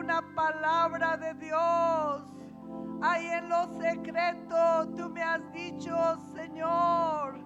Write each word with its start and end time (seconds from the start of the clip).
una 0.00 0.22
palabra 0.34 1.18
de 1.18 1.34
Dios. 1.34 2.22
Ahí 3.02 3.26
en 3.26 3.48
lo 3.50 3.66
secreto 3.78 4.88
tú 4.96 5.10
me 5.10 5.22
has 5.22 5.52
dicho, 5.52 5.94
Señor, 6.34 7.38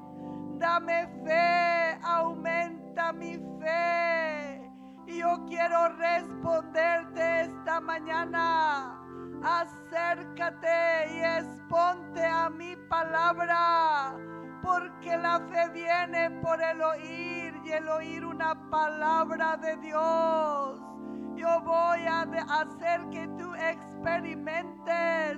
dame 0.58 1.08
fe, 1.24 1.98
aumenta 2.02 3.12
mi 3.12 3.38
fe. 3.60 4.70
Y 5.06 5.18
yo 5.18 5.44
quiero 5.48 5.88
responderte 5.96 7.42
esta 7.42 7.80
mañana. 7.80 9.00
Acércate 9.42 11.12
y 11.12 11.20
exponte 11.20 12.24
a 12.24 12.48
mi 12.50 12.76
palabra, 12.88 14.14
porque 14.62 15.16
la 15.18 15.40
fe 15.50 15.68
viene 15.70 16.30
por 16.40 16.62
el 16.62 16.80
oír 16.80 17.60
y 17.64 17.72
el 17.72 17.88
oír 17.88 18.24
una 18.24 18.54
palabra 18.70 19.56
de 19.56 19.76
Dios. 19.78 20.93
Yo 21.44 21.60
voy 21.60 22.06
a 22.06 22.22
hacer 22.22 23.06
que 23.10 23.28
tú 23.36 23.52
experimentes 23.54 25.36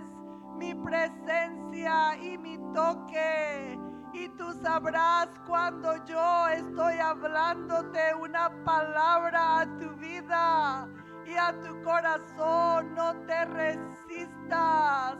mi 0.57 0.73
presencia 0.73 2.17
y 2.23 2.39
mi 2.39 2.59
toque. 2.73 3.77
Y 4.13 4.29
tú 4.39 4.53
sabrás 4.63 5.29
cuando 5.49 5.97
yo 6.05 6.49
estoy 6.51 6.99
hablándote 6.99 8.15
una 8.23 8.51
palabra 8.65 9.63
a 9.63 9.79
tu 9.79 9.91
vida 9.97 10.89
y 11.27 11.37
a 11.37 11.53
tu 11.61 11.83
corazón. 11.83 12.95
No 12.95 13.13
te 13.27 13.45
resistas, 13.47 15.17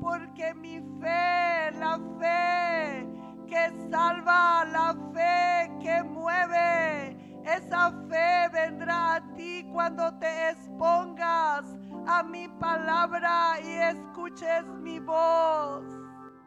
porque 0.00 0.54
mi 0.54 0.78
fe, 1.00 1.72
la 1.80 1.98
fe 2.20 3.08
que 3.48 3.90
salva, 3.90 4.64
la 4.66 4.94
fe 5.12 5.72
que 5.80 6.04
mueve, 6.04 7.27
esa 7.56 7.90
fe 8.08 8.48
vendrá 8.52 9.16
a 9.16 9.34
ti 9.34 9.64
cuando 9.72 10.12
te 10.18 10.50
expongas 10.50 11.64
a 12.06 12.22
mi 12.22 12.46
palabra 12.48 13.58
y 13.62 13.72
escuches 13.72 14.64
mi 14.82 14.98
voz. 14.98 15.84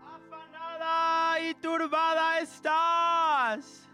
Afanada 0.06 1.40
y 1.40 1.54
turbada 1.56 2.40
estás. 2.40 3.88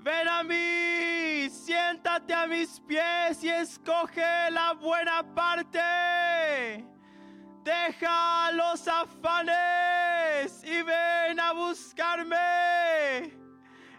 Ven 0.00 0.28
a 0.28 0.42
mí, 0.42 1.48
siéntate 1.50 2.34
a 2.34 2.46
mis 2.46 2.80
pies 2.80 3.42
y 3.42 3.48
escoge 3.48 4.50
la 4.50 4.74
buena 4.74 5.22
parte. 5.34 6.84
Deja 7.64 8.52
los 8.52 8.86
afanes 8.86 10.62
y 10.64 10.82
ven 10.82 11.40
a 11.40 11.52
buscarme. 11.52 13.45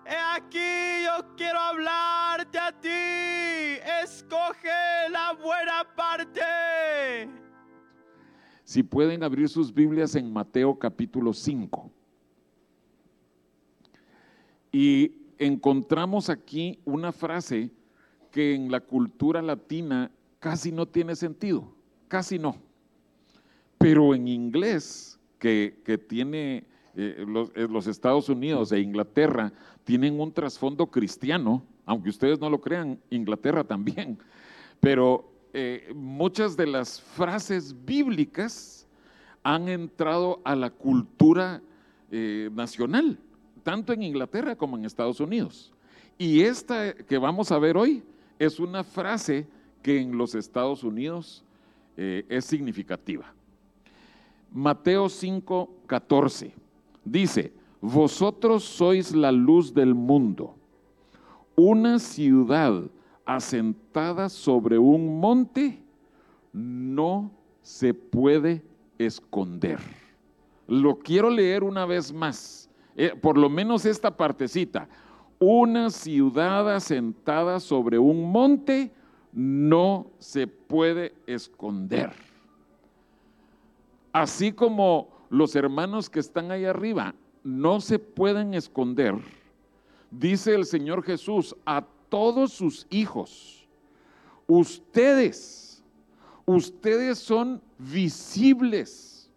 He 0.09 0.15
aquí 0.37 1.03
yo 1.03 1.35
quiero 1.35 1.59
hablarte 1.59 2.57
a 2.57 2.71
ti. 2.71 3.81
Escoge 4.03 5.09
la 5.11 5.33
buena 5.33 5.83
parte. 5.95 7.29
Si 8.63 8.83
pueden 8.83 9.21
abrir 9.23 9.49
sus 9.49 9.73
Biblias 9.73 10.15
en 10.15 10.31
Mateo 10.31 10.79
capítulo 10.79 11.33
5. 11.33 11.91
Y 14.71 15.11
encontramos 15.37 16.29
aquí 16.29 16.79
una 16.85 17.11
frase 17.11 17.69
que 18.31 18.55
en 18.55 18.71
la 18.71 18.79
cultura 18.79 19.41
latina 19.41 20.09
casi 20.39 20.71
no 20.71 20.85
tiene 20.85 21.17
sentido, 21.17 21.73
casi 22.07 22.39
no. 22.39 22.55
Pero 23.77 24.15
en 24.15 24.29
inglés, 24.29 25.19
que, 25.37 25.81
que 25.83 25.97
tiene 25.97 26.65
eh, 26.99 27.23
eh, 27.53 27.67
los, 27.69 27.85
Estados 27.85 28.27
Unidos 28.27 28.71
e 28.71 28.79
Inglaterra 28.79 29.53
tienen 29.83 30.19
un 30.19 30.31
trasfondo 30.31 30.87
cristiano, 30.87 31.63
aunque 31.85 32.09
ustedes 32.09 32.39
no 32.39 32.49
lo 32.49 32.59
crean, 32.59 32.99
Inglaterra 33.11 33.63
también, 33.63 34.17
pero 34.79 35.31
eh, 35.53 35.91
muchas 35.93 36.57
de 36.57 36.65
las 36.65 36.99
frases 36.99 37.75
bíblicas 37.85 38.87
han 39.43 39.69
entrado 39.69 40.41
a 40.43 40.55
la 40.55 40.71
cultura 40.71 41.61
nacional, 42.09 43.19
tanto 43.63 43.93
en 43.93 44.01
Inglaterra 44.01 44.55
como 44.55 44.77
en 44.77 44.85
Estados 44.85 45.19
Unidos. 45.19 45.73
Y 46.17 46.41
esta 46.41 46.93
que 46.93 47.17
vamos 47.17 47.51
a 47.51 47.59
ver 47.59 47.75
hoy 47.77 48.01
es 48.39 48.59
una 48.59 48.83
frase 48.83 49.45
que 49.83 49.99
en 49.99 50.17
los 50.17 50.33
Estados 50.33 50.83
Unidos 50.83 51.43
es 51.95 52.45
significativa. 52.45 53.33
Mateo 54.53 55.09
5, 55.09 55.69
14. 55.85 56.66
Dice, 57.11 57.53
vosotros 57.79 58.63
sois 58.63 59.13
la 59.13 59.31
luz 59.31 59.73
del 59.73 59.95
mundo. 59.95 60.55
Una 61.55 61.99
ciudad 61.99 62.83
asentada 63.25 64.29
sobre 64.29 64.77
un 64.77 65.19
monte 65.19 65.81
no 66.51 67.31
se 67.61 67.93
puede 67.93 68.61
esconder. 68.97 69.79
Lo 70.67 70.99
quiero 70.99 71.29
leer 71.29 71.63
una 71.63 71.85
vez 71.85 72.11
más, 72.11 72.69
eh, 72.95 73.15
por 73.15 73.37
lo 73.37 73.49
menos 73.49 73.85
esta 73.85 74.15
partecita. 74.15 74.89
Una 75.39 75.89
ciudad 75.89 76.75
asentada 76.75 77.59
sobre 77.61 77.97
un 77.97 78.29
monte 78.31 78.91
no 79.31 80.07
se 80.17 80.45
puede 80.45 81.13
esconder. 81.25 82.11
Así 84.11 84.51
como 84.51 85.16
los 85.29 85.55
hermanos 85.55 86.09
que 86.09 86.19
están 86.19 86.51
ahí 86.51 86.65
arriba 86.65 87.13
no 87.43 87.79
se 87.79 87.99
pueden 87.99 88.53
esconder, 88.53 89.15
dice 90.11 90.53
el 90.53 90.65
Señor 90.65 91.03
Jesús 91.03 91.55
a 91.65 91.85
todos 92.09 92.53
sus 92.53 92.87
hijos, 92.89 93.67
ustedes, 94.47 95.83
ustedes 96.45 97.19
son 97.19 97.61
visibles, 97.77 99.29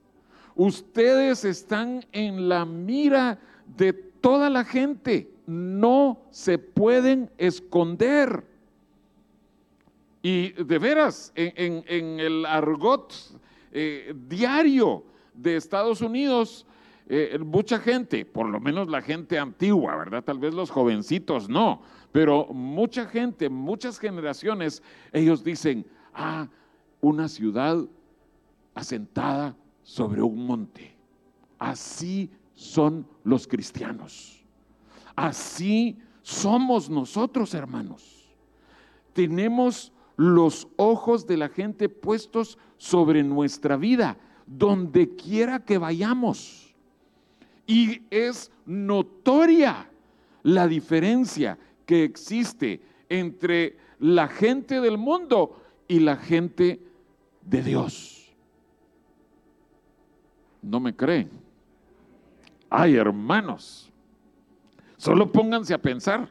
ustedes 0.55 1.45
están 1.45 2.05
en 2.13 2.49
la 2.49 2.65
mira 2.65 3.39
de 3.77 3.93
toda 3.93 4.51
la 4.51 4.65
gente, 4.65 5.31
no 5.47 6.21
se 6.31 6.59
pueden 6.59 7.31
esconder. 7.39 8.45
Y 10.23 10.51
de 10.51 10.79
veras, 10.79 11.33
en, 11.35 11.83
el 12.21 12.45
argot 12.45 13.15
eh, 13.73 14.15
diario, 14.29 15.05
de 15.41 15.57
Estados 15.57 16.01
Unidos, 16.01 16.67
eh, 17.09 17.39
mucha 17.39 17.79
gente, 17.79 18.25
por 18.25 18.49
lo 18.49 18.61
menos 18.61 18.89
la 18.89 19.03
gente 19.03 19.39
antigua, 19.39 19.97
¿verdad? 19.97 20.23
Tal 20.23 20.39
vez 20.39 20.55
los 20.55 20.71
jovencitos 20.71 21.49
no, 21.49 21.83
pero 22.13 22.47
mucha 22.53 23.07
gente, 23.07 23.49
muchas 23.49 23.99
generaciones, 23.99 24.83
ellos 25.13 25.43
dicen, 25.43 25.87
ah, 26.15 26.49
una 27.01 27.29
ciudad 27.29 27.79
asentada 28.75 29.57
sobre 29.83 30.23
un 30.23 30.47
monte. 30.47 30.95
Así 31.59 32.31
son 32.55 33.07
los 33.25 33.47
cristianos. 33.47 34.45
Así 35.17 35.99
somos 36.23 36.89
nosotros, 36.89 37.55
hermanos. 37.55 38.31
Tenemos 39.13 39.93
los 40.17 40.69
ojos 40.77 41.27
de 41.27 41.39
la 41.39 41.49
gente 41.49 41.89
puestos 41.89 42.59
sobre 42.77 43.23
nuestra 43.23 43.77
vida 43.77 44.19
donde 44.51 45.15
quiera 45.15 45.61
que 45.61 45.79
vayamos. 45.79 46.75
Y 47.67 48.03
es 48.11 48.51
notoria 48.67 49.89
la 50.43 50.67
diferencia 50.67 51.57
que 51.87 52.03
existe 52.03 52.81
entre 53.09 53.77
la 54.01 54.27
gente 54.27 54.81
del 54.81 54.99
mundo 54.99 55.63
y 55.87 56.01
la 56.01 56.17
gente 56.17 56.81
de 57.43 57.63
Dios. 57.63 58.33
¿No 60.63 60.81
me 60.81 60.95
creen? 60.95 61.31
Ay, 62.69 62.97
hermanos, 62.97 63.91
solo 64.97 65.31
pónganse 65.31 65.73
a 65.75 65.79
pensar. 65.79 66.29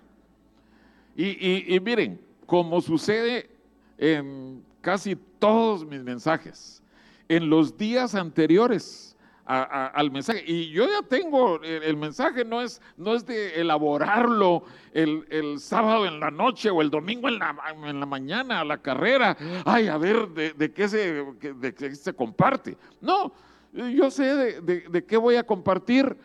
Y, 1.15 1.74
y 1.74 1.80
miren, 1.80 2.19
como 2.45 2.81
sucede 2.81 3.50
en 3.98 4.63
casi 4.81 5.15
todos 5.15 5.86
mis 5.86 6.04
mensajes, 6.04 6.81
en 7.30 7.50
los 7.50 7.78
días 7.78 8.16
anteriores 8.16 9.10
al 9.46 10.12
mensaje. 10.12 10.44
Y 10.46 10.70
yo 10.70 10.86
ya 10.86 11.02
tengo, 11.08 11.60
el, 11.64 11.98
mensaje 11.98 12.46
no 12.46 12.62
es, 12.62 12.80
no 12.98 13.16
es 13.16 13.26
de 13.26 13.60
elaborarlo 13.60 14.64
el, 14.94 15.60
sábado 15.60 16.06
en 16.06 16.20
la 16.20 16.30
noche 16.30 16.70
o 16.70 16.81
el 16.81 16.92
domingo 16.92 17.28
en 17.28 17.40
la, 17.40 17.56
en 17.84 18.00
la 18.00 18.06
mañana 18.06 18.60
a 18.60 18.64
la 18.64 18.78
carrera. 18.78 19.36
Ay, 19.66 19.88
a 19.88 19.98
ver 19.98 20.28
de, 20.30 20.72
qué, 20.72 20.88
se, 20.88 21.24
de 21.24 21.74
qué 21.74 21.96
se 21.96 22.14
comparte. 22.14 22.78
No, 23.02 23.32
yo 23.74 24.12
sé 24.12 24.62
de, 24.62 25.06
qué 25.06 25.18
voy 25.18 25.36
a 25.36 25.44
compartir. 25.44 26.16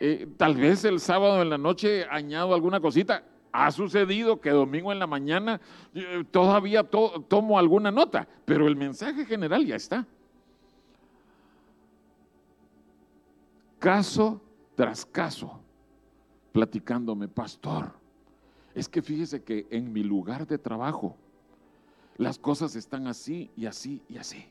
Eh, 0.00 0.26
tal 0.36 0.56
vez 0.56 0.84
el 0.84 0.98
sábado 0.98 1.42
en 1.42 1.50
la 1.50 1.58
noche 1.58 2.06
añado 2.10 2.54
alguna 2.54 2.80
cosita. 2.80 3.22
Ha 3.52 3.70
sucedido 3.70 4.40
que 4.40 4.48
domingo 4.48 4.92
en 4.92 4.98
la 4.98 5.06
mañana 5.06 5.60
eh, 5.94 6.24
todavía 6.30 6.84
tomo 6.84 7.58
alguna 7.58 7.90
nota, 7.90 8.26
pero 8.46 8.66
el 8.66 8.76
mensaje 8.76 9.26
general 9.26 9.66
ya 9.66 9.76
está. 9.76 10.06
Caso 13.82 14.40
tras 14.76 15.04
caso, 15.04 15.60
platicándome, 16.52 17.26
pastor, 17.26 17.92
es 18.76 18.88
que 18.88 19.02
fíjese 19.02 19.42
que 19.42 19.66
en 19.70 19.92
mi 19.92 20.04
lugar 20.04 20.46
de 20.46 20.56
trabajo 20.56 21.16
las 22.16 22.38
cosas 22.38 22.76
están 22.76 23.08
así 23.08 23.50
y 23.56 23.66
así 23.66 24.00
y 24.08 24.18
así. 24.18 24.44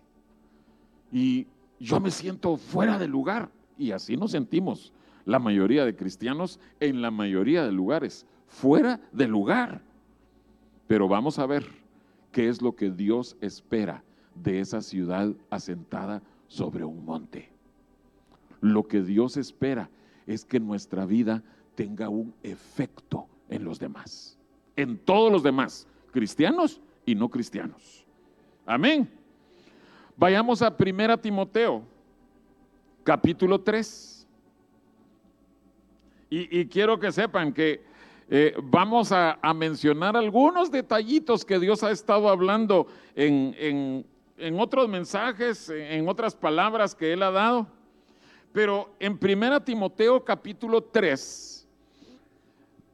Y 1.13 1.48
yo 1.80 2.01
me 2.01 2.12
siento 2.12 2.57
fuera 2.57 3.00
de 3.00 3.07
lugar 3.07 3.50
y 3.78 3.92
así 3.92 4.18
nos 4.18 4.31
sentimos 4.31 4.92
la 5.24 5.39
mayoría 5.39 5.86
de 5.86 5.95
cristianos 5.95 6.60
en 6.81 7.01
la 7.01 7.10
mayoría 7.10 7.63
de 7.63 7.72
lugares, 7.72 8.25
fuera 8.48 9.00
de 9.13 9.30
lugar. 9.30 9.81
Pero 10.88 11.07
vamos 11.07 11.39
a 11.39 11.45
ver 11.45 11.66
qué 12.33 12.50
es 12.50 12.62
lo 12.62 12.75
que 12.75 12.92
Dios 12.92 13.38
espera 13.39 14.04
de 14.36 14.60
esa 14.60 14.81
ciudad 14.81 15.33
asentada 15.50 16.22
sobre 16.48 16.83
un 16.83 17.06
monte. 17.06 17.50
Lo 18.61 18.87
que 18.87 19.01
Dios 19.01 19.37
espera 19.37 19.89
es 20.27 20.45
que 20.45 20.59
nuestra 20.59 21.05
vida 21.05 21.43
tenga 21.75 22.09
un 22.09 22.33
efecto 22.43 23.27
en 23.49 23.65
los 23.65 23.79
demás, 23.79 24.37
en 24.75 24.97
todos 24.99 25.31
los 25.31 25.43
demás, 25.43 25.87
cristianos 26.11 26.79
y 27.05 27.15
no 27.15 27.29
cristianos. 27.29 28.05
Amén. 28.65 29.09
Vayamos 30.15 30.61
a 30.61 30.75
1 30.77 31.17
Timoteo, 31.19 31.83
capítulo 33.03 33.59
3. 33.59 34.27
Y, 36.33 36.65
quiero 36.67 36.97
que 36.97 37.11
sepan 37.11 37.51
que 37.51 37.83
eh, 38.29 38.55
vamos 38.63 39.11
a, 39.11 39.37
mencionar 39.53 40.15
algunos 40.15 40.71
detallitos 40.71 41.43
que 41.43 41.59
Dios 41.59 41.83
ha 41.83 41.91
estado 41.91 42.29
hablando 42.29 42.87
en, 43.15 44.05
en 44.37 44.59
otros 44.59 44.87
mensajes, 44.87 45.69
en 45.69 46.07
otras 46.07 46.35
palabras 46.35 46.95
que 46.95 47.11
Él 47.11 47.23
ha 47.23 47.31
dado. 47.31 47.67
Pero 48.53 48.95
en 49.00 49.19
1 49.21 49.63
Timoteo 49.63 50.24
capítulo 50.24 50.81
3, 50.83 51.68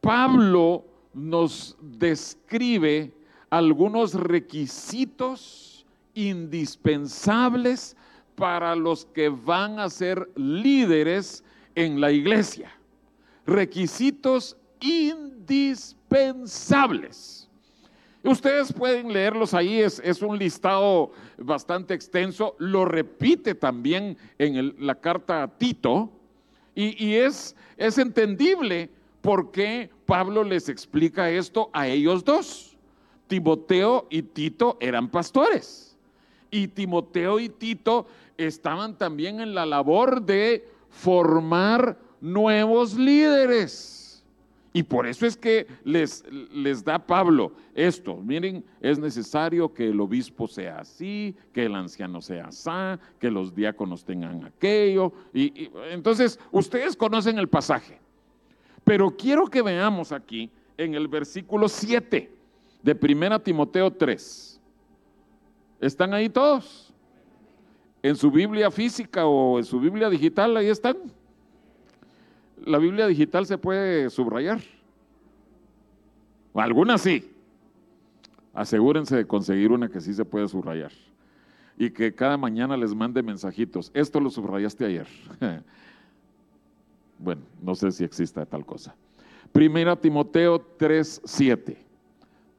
Pablo 0.01 0.83
nos 1.13 1.77
describe 1.81 3.13
algunos 3.49 4.13
requisitos 4.13 5.85
indispensables 6.13 7.95
para 8.35 8.75
los 8.75 9.05
que 9.05 9.29
van 9.29 9.79
a 9.79 9.89
ser 9.89 10.29
líderes 10.35 11.43
en 11.73 11.99
la 11.99 12.11
iglesia. 12.11 12.71
Requisitos 13.45 14.55
indispensables. 14.79 17.46
Ustedes 18.27 18.73
pueden 18.73 19.13
leerlos 19.13 19.53
ahí, 19.53 19.79
es, 19.79 20.01
es 20.03 20.21
un 20.21 20.37
listado 20.37 21.13
bastante 21.37 21.93
extenso, 21.93 22.57
lo 22.59 22.83
repite 22.83 23.55
también 23.55 24.17
en 24.37 24.75
la 24.85 24.95
carta 24.95 25.43
a 25.43 25.57
Tito 25.57 26.11
y, 26.75 27.15
es, 27.15 27.55
es 27.77 27.97
entendible 27.97 28.89
por 29.21 29.51
qué 29.51 29.89
Pablo 30.05 30.43
les 30.43 30.67
explica 30.67 31.29
esto 31.29 31.69
a 31.71 31.87
ellos 31.87 32.25
dos. 32.25 32.75
Timoteo 33.27 34.07
y 34.09 34.23
Tito 34.23 34.77
eran 34.81 35.09
pastores. 35.09 35.97
Y 36.51 36.67
Timoteo 36.67 37.39
y 37.39 37.47
Tito 37.47 38.07
estaban 38.37 38.97
también 38.97 39.39
en 39.39 39.55
la 39.55 39.65
labor 39.65 40.21
de 40.21 40.67
formar 40.89 41.97
nuevos 42.19 42.93
líderes. 42.93 43.96
Y 44.77 44.83
por 44.83 45.07
eso 45.07 45.25
es 45.25 45.35
que 45.35 45.65
les, 45.83 46.23
les 46.53 46.83
da 46.83 46.99
Pablo 46.99 47.51
esto. 47.73 48.15
Miren, 48.17 48.63
es 48.79 48.99
necesario 48.99 49.73
que 49.73 49.87
el 49.87 49.99
obispo 49.99 50.47
sea 50.47 50.81
así, 50.81 51.35
que 51.51 51.65
el 51.65 51.73
anciano 51.73 52.21
sea 52.21 52.45
así, 52.49 53.01
que 53.19 53.31
los 53.31 53.55
diáconos 53.55 54.05
tengan 54.05 54.45
aquello. 54.45 55.11
y 55.33 55.71
entonces, 55.89 56.39
ustedes 56.51 56.95
conocen 56.95 57.39
el 57.39 57.49
pasaje. 57.49 57.97
Pero 58.83 59.09
quiero 59.09 59.47
que 59.47 59.63
veamos 59.63 60.11
aquí 60.11 60.51
en 60.77 60.93
el 60.93 61.07
versículo 61.07 61.67
7 61.67 62.31
de 62.83 62.95
Primera 62.95 63.39
Timoteo 63.39 63.91
3. 63.91 64.61
¿Están 65.81 66.13
ahí 66.13 66.29
todos? 66.29 66.93
En 68.03 68.15
su 68.15 68.29
Biblia 68.29 68.69
física 68.69 69.25
o 69.25 69.57
en 69.57 69.65
su 69.65 69.79
Biblia 69.79 70.07
digital, 70.07 70.55
ahí 70.55 70.67
están. 70.67 70.97
La 72.67 72.79
Biblia 72.79 73.07
digital 73.07 73.45
se 73.45 73.57
puede 73.57 74.09
subrayar. 74.09 74.59
Algunas 76.53 77.01
sí. 77.01 77.31
Asegúrense 78.53 79.15
de 79.15 79.25
conseguir 79.25 79.71
una 79.71 79.87
que 79.87 80.01
sí 80.01 80.13
se 80.13 80.25
puede 80.25 80.47
subrayar. 80.49 80.91
Y 81.77 81.91
que 81.91 82.13
cada 82.13 82.37
mañana 82.37 82.75
les 82.75 82.93
mande 82.93 83.23
mensajitos. 83.23 83.89
Esto 83.93 84.19
lo 84.19 84.29
subrayaste 84.29 84.83
ayer. 84.83 85.07
bueno, 87.19 87.41
no 87.61 87.73
sé 87.73 87.91
si 87.91 88.03
exista 88.03 88.45
tal 88.45 88.65
cosa. 88.65 88.93
Primera 89.53 89.95
Timoteo 89.95 90.59
3, 90.59 91.21
7. 91.23 91.77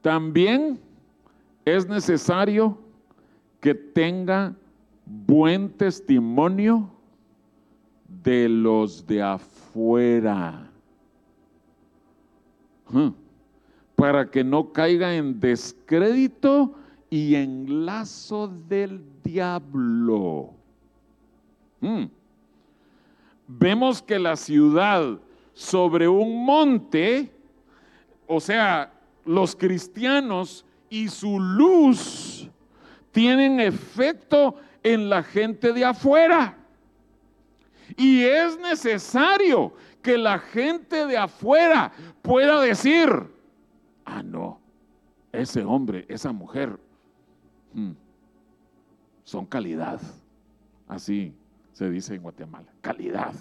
También 0.01 0.79
es 1.65 1.87
necesario 1.87 2.79
que 3.59 3.75
tenga 3.75 4.55
buen 5.05 5.69
testimonio 5.69 6.89
de 8.23 8.49
los 8.49 9.05
de 9.05 9.21
afuera, 9.21 10.69
para 13.95 14.29
que 14.29 14.43
no 14.43 14.71
caiga 14.71 15.15
en 15.15 15.39
descrédito 15.39 16.75
y 17.09 17.35
en 17.35 17.85
lazo 17.85 18.47
del 18.47 19.01
diablo. 19.23 20.51
Vemos 23.47 24.01
que 24.01 24.19
la 24.19 24.35
ciudad 24.35 25.19
sobre 25.53 26.07
un 26.07 26.45
monte, 26.45 27.31
o 28.27 28.39
sea, 28.39 28.93
los 29.25 29.55
cristianos 29.55 30.65
y 30.89 31.07
su 31.07 31.39
luz 31.39 32.49
tienen 33.11 33.59
efecto 33.59 34.55
en 34.83 35.09
la 35.09 35.23
gente 35.23 35.73
de 35.73 35.85
afuera. 35.85 36.58
Y 37.97 38.23
es 38.23 38.59
necesario 38.59 39.73
que 40.01 40.17
la 40.17 40.39
gente 40.39 41.05
de 41.05 41.17
afuera 41.17 41.91
pueda 42.21 42.61
decir, 42.61 43.09
ah, 44.05 44.23
no, 44.23 44.59
ese 45.31 45.63
hombre, 45.63 46.05
esa 46.07 46.31
mujer, 46.31 46.79
hmm, 47.73 47.91
son 49.23 49.45
calidad. 49.45 50.01
Así 50.87 51.33
se 51.73 51.89
dice 51.89 52.15
en 52.15 52.23
Guatemala, 52.23 52.67
calidad. 52.81 53.33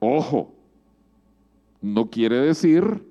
Ojo, 0.00 0.52
no 1.80 2.10
quiere 2.10 2.36
decir 2.36 3.04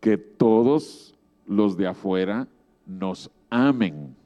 que 0.00 0.16
todos 0.16 1.14
los 1.46 1.76
de 1.76 1.86
afuera 1.86 2.48
nos 2.86 3.30
amen. 3.50 4.16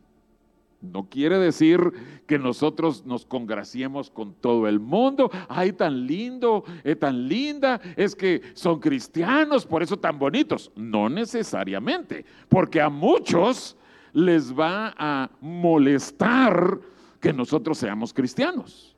No 0.85 1.09
quiere 1.09 1.39
decir 1.39 1.81
que 2.27 2.39
nosotros 2.39 3.05
nos 3.05 3.27
congraciemos 3.27 4.11
con 4.11 4.35
todo 4.35 4.69
el 4.69 4.81
mundo. 4.81 5.31
Ay, 5.49 5.73
tan 5.73 6.07
lindo, 6.07 6.65
es 6.83 6.99
tan 6.99 7.29
linda, 7.29 7.81
es 7.97 8.15
que 8.15 8.43
son 8.55 8.81
cristianos, 8.81 9.67
por 9.67 9.83
eso 9.83 9.99
tan 9.99 10.19
bonitos. 10.19 10.71
No 10.77 11.09
necesariamente, 11.09 12.25
porque 12.49 12.81
a 12.81 12.89
muchos 12.89 13.77
les 14.13 14.53
va 14.53 14.95
a 14.97 15.31
molestar 15.41 16.79
que 17.21 17.33
nosotros 17.33 17.79
seamos 17.79 18.13
cristianos. 18.13 18.97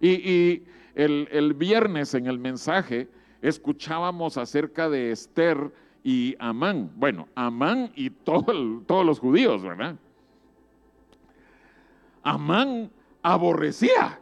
Y, 0.00 0.62
el, 0.94 1.28
el 1.30 1.54
viernes 1.54 2.14
en 2.14 2.26
el 2.26 2.40
mensaje 2.40 3.08
escuchábamos 3.40 4.36
acerca 4.36 4.88
de 4.88 5.12
Esther 5.12 5.72
y 6.02 6.34
Amán. 6.38 6.90
Bueno, 6.96 7.28
Amán 7.34 7.92
y 7.94 8.10
todos 8.10 9.06
los 9.06 9.18
judíos, 9.18 9.62
¿verdad? 9.62 9.96
Amán 12.28 12.90
aborrecía 13.22 14.20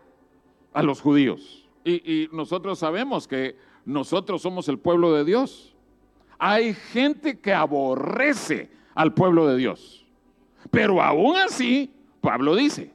a 0.73 0.83
los 0.83 1.01
judíos. 1.01 1.69
Y, 1.85 2.29
nosotros 2.33 2.79
sabemos 2.79 3.27
que 3.27 3.57
nosotros 3.85 4.43
somos 4.43 4.69
el 4.69 4.79
pueblo 4.79 5.13
de 5.13 5.25
Dios. 5.25 5.75
Hay 6.39 6.75
gente 6.75 7.39
que 7.39 7.53
aborrece 7.53 8.71
al 8.95 9.15
pueblo 9.15 9.47
de 9.47 9.57
Dios. 9.57 10.07
Pero 10.71 11.03
aún 11.03 11.37
así, 11.37 11.93
Pablo 12.21 12.55
dice, 12.55 12.93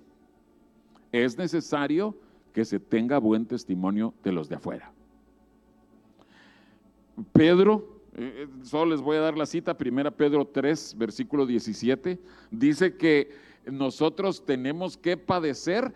es 1.12 1.38
necesario 1.38 2.18
que 2.54 2.66
se 2.66 2.80
tenga 2.80 3.18
buen 3.18 3.46
testimonio 3.46 4.14
de 4.24 4.32
los 4.32 4.50
de 4.50 4.56
afuera. 4.56 4.92
Pedro, 7.34 8.02
eh, 8.16 8.46
eh, 8.46 8.48
solo 8.64 8.92
les 8.92 9.02
voy 9.02 9.18
a 9.18 9.22
dar 9.22 9.38
la 9.38 9.46
cita, 9.46 9.78
primera 9.78 10.12
Pedro 10.12 10.46
3, 10.46 10.96
versículo 10.98 11.46
17, 11.46 12.20
dice 12.50 12.98
que 12.98 13.51
nosotros 13.66 14.46
tenemos 14.46 14.98
que 14.98 15.18
padecer 15.18 15.94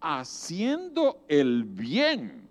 haciendo 0.00 1.24
el 1.28 1.64
bien. 1.64 2.46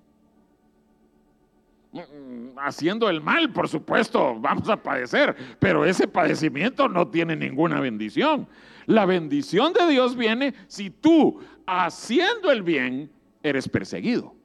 mm, 1.94 2.60
haciendo 2.60 3.10
el 3.10 3.22
mal, 3.22 3.52
por 3.54 3.68
supuesto, 3.68 4.40
vamos 4.40 4.70
a 4.70 4.82
padecer, 4.82 5.36
pero 5.60 5.86
ese 5.86 6.08
padecimiento 6.08 6.88
no 6.90 7.08
tiene 7.08 7.36
ninguna 7.36 7.80
bendición. 7.80 8.48
La 8.86 9.06
bendición 9.06 9.74
de 9.74 9.88
Dios 9.88 10.16
viene 10.16 10.54
si 10.68 10.90
tú, 10.90 11.40
haciendo 11.66 12.52
el 12.52 12.62
bien, 12.62 13.10
eres 13.42 13.68
perseguido 13.68 14.36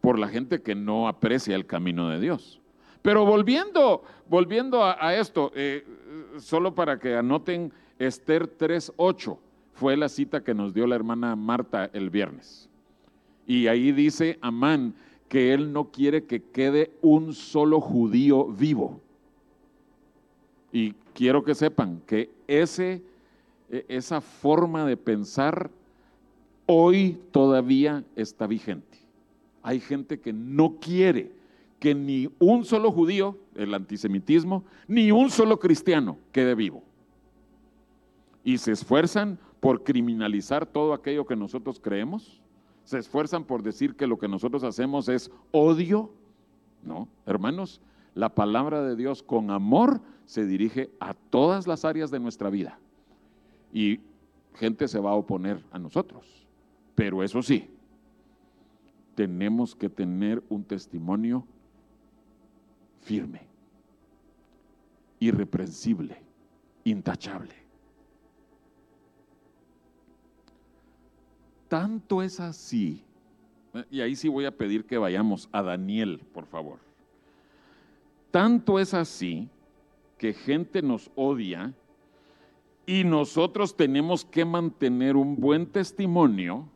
por 0.00 0.18
la 0.18 0.28
gente 0.28 0.62
que 0.62 0.74
no 0.74 1.08
aprecia 1.08 1.54
el 1.54 1.66
camino 1.66 2.08
de 2.08 2.20
Dios. 2.20 2.60
Pero 3.02 3.24
volviendo, 3.24 4.02
volviendo 4.28 4.84
a, 4.84 5.14
esto, 5.14 5.52
eh, 5.54 5.86
solo 6.38 6.74
para 6.74 6.98
que 6.98 7.14
anoten, 7.14 7.72
Esther 8.00 8.50
3.8 8.58 9.36
fue 9.74 9.94
la 9.96 10.08
cita 10.08 10.42
que 10.42 10.54
nos 10.54 10.72
dio 10.72 10.86
la 10.86 10.96
hermana 10.96 11.36
Marta 11.36 11.90
el 11.92 12.08
viernes. 12.08 12.68
Y 13.46 13.66
ahí 13.66 13.92
dice 13.92 14.38
Amán 14.40 14.94
que 15.28 15.52
él 15.52 15.72
no 15.72 15.90
quiere 15.90 16.24
que 16.24 16.42
quede 16.42 16.92
un 17.02 17.34
solo 17.34 17.78
judío 17.80 18.46
vivo. 18.46 19.00
Y 20.72 20.92
quiero 21.14 21.44
que 21.44 21.54
sepan 21.54 22.00
que 22.06 22.30
ese, 22.48 23.02
e, 23.68 23.84
esa 23.88 24.22
forma 24.22 24.86
de 24.86 24.96
pensar 24.96 25.70
hoy 26.64 27.18
todavía 27.32 28.02
está 28.16 28.46
vigente. 28.46 28.98
Hay 29.62 29.78
gente 29.78 30.20
que 30.20 30.32
no 30.32 30.76
quiere 30.80 31.32
que 31.78 31.94
ni 31.94 32.30
un 32.38 32.64
solo 32.64 32.90
judío, 32.92 33.36
el 33.54 33.74
antisemitismo, 33.74 34.64
ni 34.88 35.12
un 35.12 35.30
solo 35.30 35.58
cristiano 35.58 36.16
quede 36.32 36.54
vivo. 36.54 36.82
Y 38.50 38.58
se 38.58 38.72
esfuerzan 38.72 39.38
por 39.60 39.84
criminalizar 39.84 40.66
todo 40.66 40.92
aquello 40.92 41.24
que 41.24 41.36
nosotros 41.36 41.78
creemos. 41.78 42.42
Se 42.82 42.98
esfuerzan 42.98 43.44
por 43.44 43.62
decir 43.62 43.94
que 43.94 44.08
lo 44.08 44.18
que 44.18 44.26
nosotros 44.26 44.64
hacemos 44.64 45.08
es 45.08 45.30
odio. 45.52 46.10
No, 46.82 47.06
hermanos, 47.26 47.80
la 48.12 48.34
palabra 48.34 48.82
de 48.82 48.96
Dios 48.96 49.22
con 49.22 49.52
amor 49.52 50.00
se 50.24 50.46
dirige 50.46 50.90
a 50.98 51.14
todas 51.14 51.68
las 51.68 51.84
áreas 51.84 52.10
de 52.10 52.18
nuestra 52.18 52.50
vida. 52.50 52.80
Y 53.72 54.00
gente 54.54 54.88
se 54.88 54.98
va 54.98 55.10
a 55.10 55.14
oponer 55.14 55.64
a 55.70 55.78
nosotros. 55.78 56.44
Pero 56.96 57.22
eso 57.22 57.42
sí, 57.42 57.70
tenemos 59.14 59.76
que 59.76 59.88
tener 59.88 60.42
un 60.48 60.64
testimonio 60.64 61.46
firme, 63.02 63.42
irreprensible, 65.20 66.20
intachable. 66.82 67.59
Tanto 71.70 72.20
es 72.20 72.40
así, 72.40 73.00
y 73.92 74.00
ahí 74.00 74.16
sí 74.16 74.28
voy 74.28 74.44
a 74.44 74.50
pedir 74.50 74.86
que 74.86 74.98
vayamos 74.98 75.48
a 75.52 75.62
Daniel, 75.62 76.20
por 76.34 76.44
favor. 76.46 76.80
Tanto 78.32 78.80
es 78.80 78.92
así 78.92 79.48
que 80.18 80.32
gente 80.32 80.82
nos 80.82 81.12
odia 81.14 81.72
y 82.86 83.04
nosotros 83.04 83.76
tenemos 83.76 84.24
que 84.24 84.44
mantener 84.44 85.14
un 85.14 85.36
buen 85.36 85.64
testimonio 85.64 86.68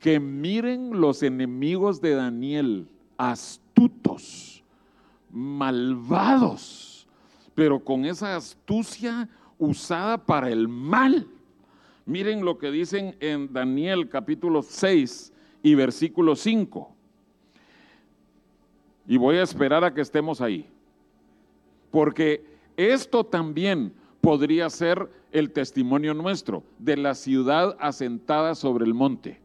que 0.00 0.18
miren 0.18 0.98
los 0.98 1.22
enemigos 1.22 2.00
de 2.00 2.14
Daniel, 2.14 2.88
astutos 3.18 4.64
malvados, 5.30 7.06
pero 7.54 7.84
con 7.84 8.06
esa 8.06 8.34
astucia 8.34 9.28
usada 9.58 10.16
para 10.16 10.48
el 10.48 10.68
mal. 10.68 11.28
Miren 12.04 12.44
lo 12.44 12.58
que 12.58 12.70
dicen 12.70 13.16
en 13.20 13.52
Daniel 13.52 14.08
capítulo 14.08 14.62
6 14.62 15.32
y 15.62 15.74
versículo 15.74 16.34
5. 16.34 16.94
Y 19.06 19.16
voy 19.16 19.36
a 19.36 19.42
esperar 19.42 19.84
a 19.84 19.94
que 19.94 20.00
estemos 20.00 20.40
ahí. 20.40 20.68
Porque 21.90 22.44
esto 22.76 23.24
también 23.24 23.92
podría 24.20 24.68
ser 24.70 25.08
el 25.30 25.50
testimonio 25.52 26.14
nuestro 26.14 26.64
de 26.78 26.96
la 26.96 27.14
ciudad 27.14 27.76
asentada 27.80 28.54
sobre 28.54 28.84
el 28.84 28.94
monte. 28.94 29.40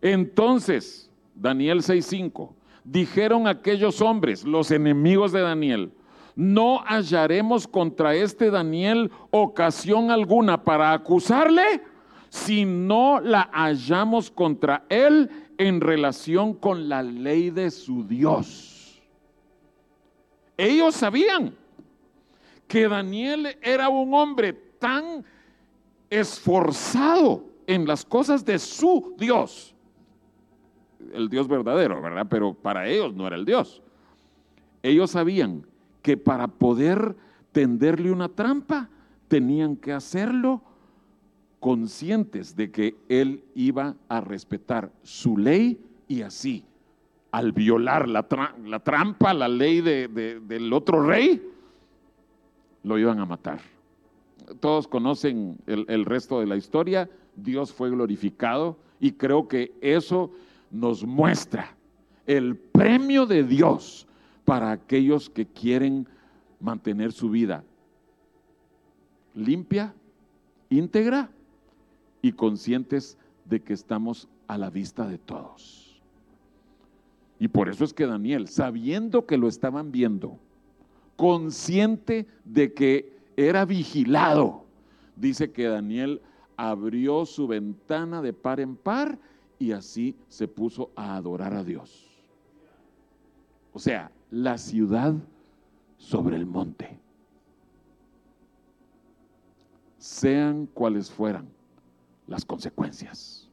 Entonces, 0.00 1.10
Daniel 1.34 1.82
6:5, 1.82 2.54
dijeron 2.84 3.48
aquellos 3.48 4.00
hombres, 4.00 4.44
los 4.44 4.70
enemigos 4.70 5.32
de 5.32 5.40
Daniel, 5.40 5.92
no 6.36 6.80
hallaremos 6.84 7.68
contra 7.68 8.14
este 8.14 8.50
Daniel 8.50 9.10
ocasión 9.30 10.10
alguna 10.10 10.64
para 10.64 10.92
acusarle 10.92 11.82
si 12.28 12.64
no 12.64 13.20
la 13.20 13.48
hallamos 13.52 14.30
contra 14.30 14.84
él 14.88 15.30
en 15.58 15.80
relación 15.80 16.54
con 16.54 16.88
la 16.88 17.02
ley 17.02 17.50
de 17.50 17.70
su 17.70 18.04
Dios. 18.04 19.00
Ellos 20.56 20.94
sabían 20.96 21.54
que 22.66 22.88
Daniel 22.88 23.56
era 23.62 23.88
un 23.88 24.12
hombre 24.14 24.52
tan 24.52 25.24
esforzado 26.10 27.44
en 27.66 27.86
las 27.86 28.04
cosas 28.04 28.44
de 28.44 28.58
su 28.58 29.14
Dios 29.16 29.74
el 31.12 31.28
Dios 31.28 31.48
verdadero, 31.48 32.00
¿verdad? 32.00 32.26
Pero 32.28 32.54
para 32.54 32.88
ellos 32.88 33.14
no 33.14 33.26
era 33.26 33.36
el 33.36 33.44
Dios. 33.44 33.82
Ellos 34.82 35.10
sabían 35.10 35.66
que 36.04 36.18
para 36.18 36.48
poder 36.48 37.16
tenderle 37.50 38.12
una 38.12 38.28
trampa 38.28 38.90
tenían 39.26 39.74
que 39.74 39.90
hacerlo 39.90 40.60
conscientes 41.60 42.54
de 42.54 42.70
que 42.70 42.94
él 43.08 43.42
iba 43.54 43.96
a 44.10 44.20
respetar 44.20 44.92
su 45.02 45.38
ley 45.38 45.82
y 46.06 46.20
así, 46.20 46.66
al 47.30 47.52
violar 47.52 48.06
la, 48.06 48.28
trampa, 48.28 49.32
la 49.32 49.48
ley 49.48 49.80
del 49.80 50.72
otro 50.74 51.06
rey, 51.06 51.42
lo 52.82 52.98
iban 52.98 53.18
a 53.18 53.24
matar. 53.24 53.60
Todos 54.60 54.86
conocen 54.86 55.56
el 55.66 56.04
resto 56.04 56.38
de 56.38 56.46
la 56.46 56.56
historia, 56.56 57.08
Dios 57.34 57.72
fue 57.72 57.88
glorificado 57.88 58.76
y 59.00 59.12
creo 59.12 59.48
que 59.48 59.72
eso 59.80 60.30
nos 60.70 61.02
muestra 61.02 61.74
el 62.26 62.56
premio 62.56 63.24
de 63.24 63.42
Dios 63.42 64.06
para 64.44 64.72
aquellos 64.72 65.30
que 65.30 65.46
quieren 65.46 66.06
mantener 66.60 67.12
su 67.12 67.30
vida 67.30 67.64
limpia, 69.34 69.94
íntegra 70.70 71.30
y 72.22 72.32
conscientes 72.32 73.18
de 73.44 73.60
que 73.60 73.72
estamos 73.72 74.28
a 74.46 74.56
la 74.56 74.70
vista 74.70 75.06
de 75.06 75.18
todos. 75.18 76.00
Y 77.38 77.48
por 77.48 77.68
eso 77.68 77.84
es 77.84 77.92
que 77.92 78.06
Daniel, 78.06 78.48
sabiendo 78.48 79.26
que 79.26 79.36
lo 79.36 79.48
estaban 79.48 79.92
viendo, 79.92 80.38
consciente 81.16 82.26
de 82.44 82.72
que 82.72 83.12
era 83.36 83.64
vigilado, 83.64 84.64
dice 85.16 85.50
que 85.50 85.64
Daniel 85.64 86.22
abrió 86.56 87.26
su 87.26 87.48
ventana 87.48 88.22
de 88.22 88.32
par 88.32 88.60
en 88.60 88.76
par 88.76 89.18
y 89.58 89.72
así 89.72 90.14
se 90.28 90.46
puso 90.46 90.90
a 90.94 91.16
adorar 91.16 91.54
a 91.54 91.64
Dios. 91.64 92.08
O 93.72 93.78
sea, 93.80 94.10
la 94.34 94.58
ciudad 94.58 95.14
sobre 95.96 96.34
el 96.34 96.44
monte. 96.44 96.98
Sean 99.96 100.66
cuales 100.66 101.08
fueran 101.08 101.48
las 102.26 102.44
consecuencias. 102.44 103.48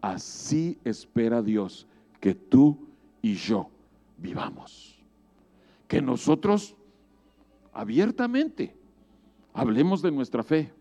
Así 0.00 0.78
espera 0.84 1.42
Dios 1.42 1.88
que 2.20 2.34
tú 2.36 2.78
y 3.20 3.34
yo 3.34 3.68
vivamos. 4.16 5.02
Que 5.88 6.00
nosotros 6.00 6.76
abiertamente 7.72 8.76
hablemos 9.52 10.02
de 10.02 10.12
nuestra 10.12 10.44
fe 10.44 10.72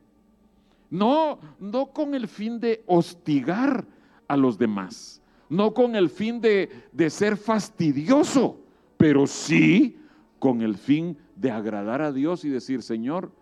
no, 0.91 1.39
no 1.59 1.87
con 1.87 2.13
el 2.13 2.27
fin 2.27 2.59
de 2.59 2.83
hostigar 2.85 3.87
a 4.27 4.37
los 4.37 4.57
demás, 4.57 5.20
no 5.51 5.73
con 5.73 5.97
el 5.97 6.09
fin 6.09 6.39
de, 6.39 6.69
de 6.93 7.09
ser 7.09 7.35
fastidioso, 7.35 8.57
pero 8.95 9.27
sí 9.27 9.99
con 10.39 10.61
el 10.61 10.77
fin 10.77 11.17
de 11.35 11.51
agradar 11.51 12.01
a 12.01 12.13
Dios 12.13 12.45
y 12.45 12.49
decir, 12.49 12.81
Señor, 12.81 13.33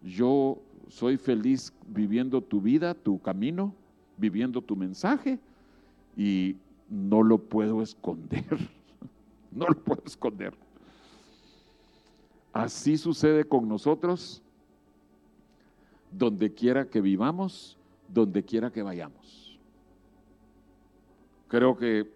yo 0.00 0.62
soy 0.86 1.16
feliz 1.16 1.72
viviendo 1.88 2.40
tu 2.40 2.60
vida, 2.60 2.94
tu 2.94 3.20
camino, 3.20 3.74
viviendo 4.16 4.62
tu 4.62 4.76
mensaje 4.76 5.40
y 6.16 6.54
no 6.88 7.24
lo 7.24 7.38
puedo 7.38 7.82
esconder, 7.82 8.56
no 9.50 9.66
lo 9.66 9.74
puedo 9.74 10.02
esconder. 10.06 10.54
Así 12.52 12.96
sucede 12.98 13.42
con 13.42 13.66
nosotros 13.66 14.40
donde 16.12 16.54
quiera 16.54 16.88
que 16.88 17.00
vivamos, 17.00 17.76
donde 18.08 18.44
quiera 18.44 18.70
que 18.70 18.82
vayamos. 18.82 19.43
Creo 21.54 21.76
que 21.76 22.10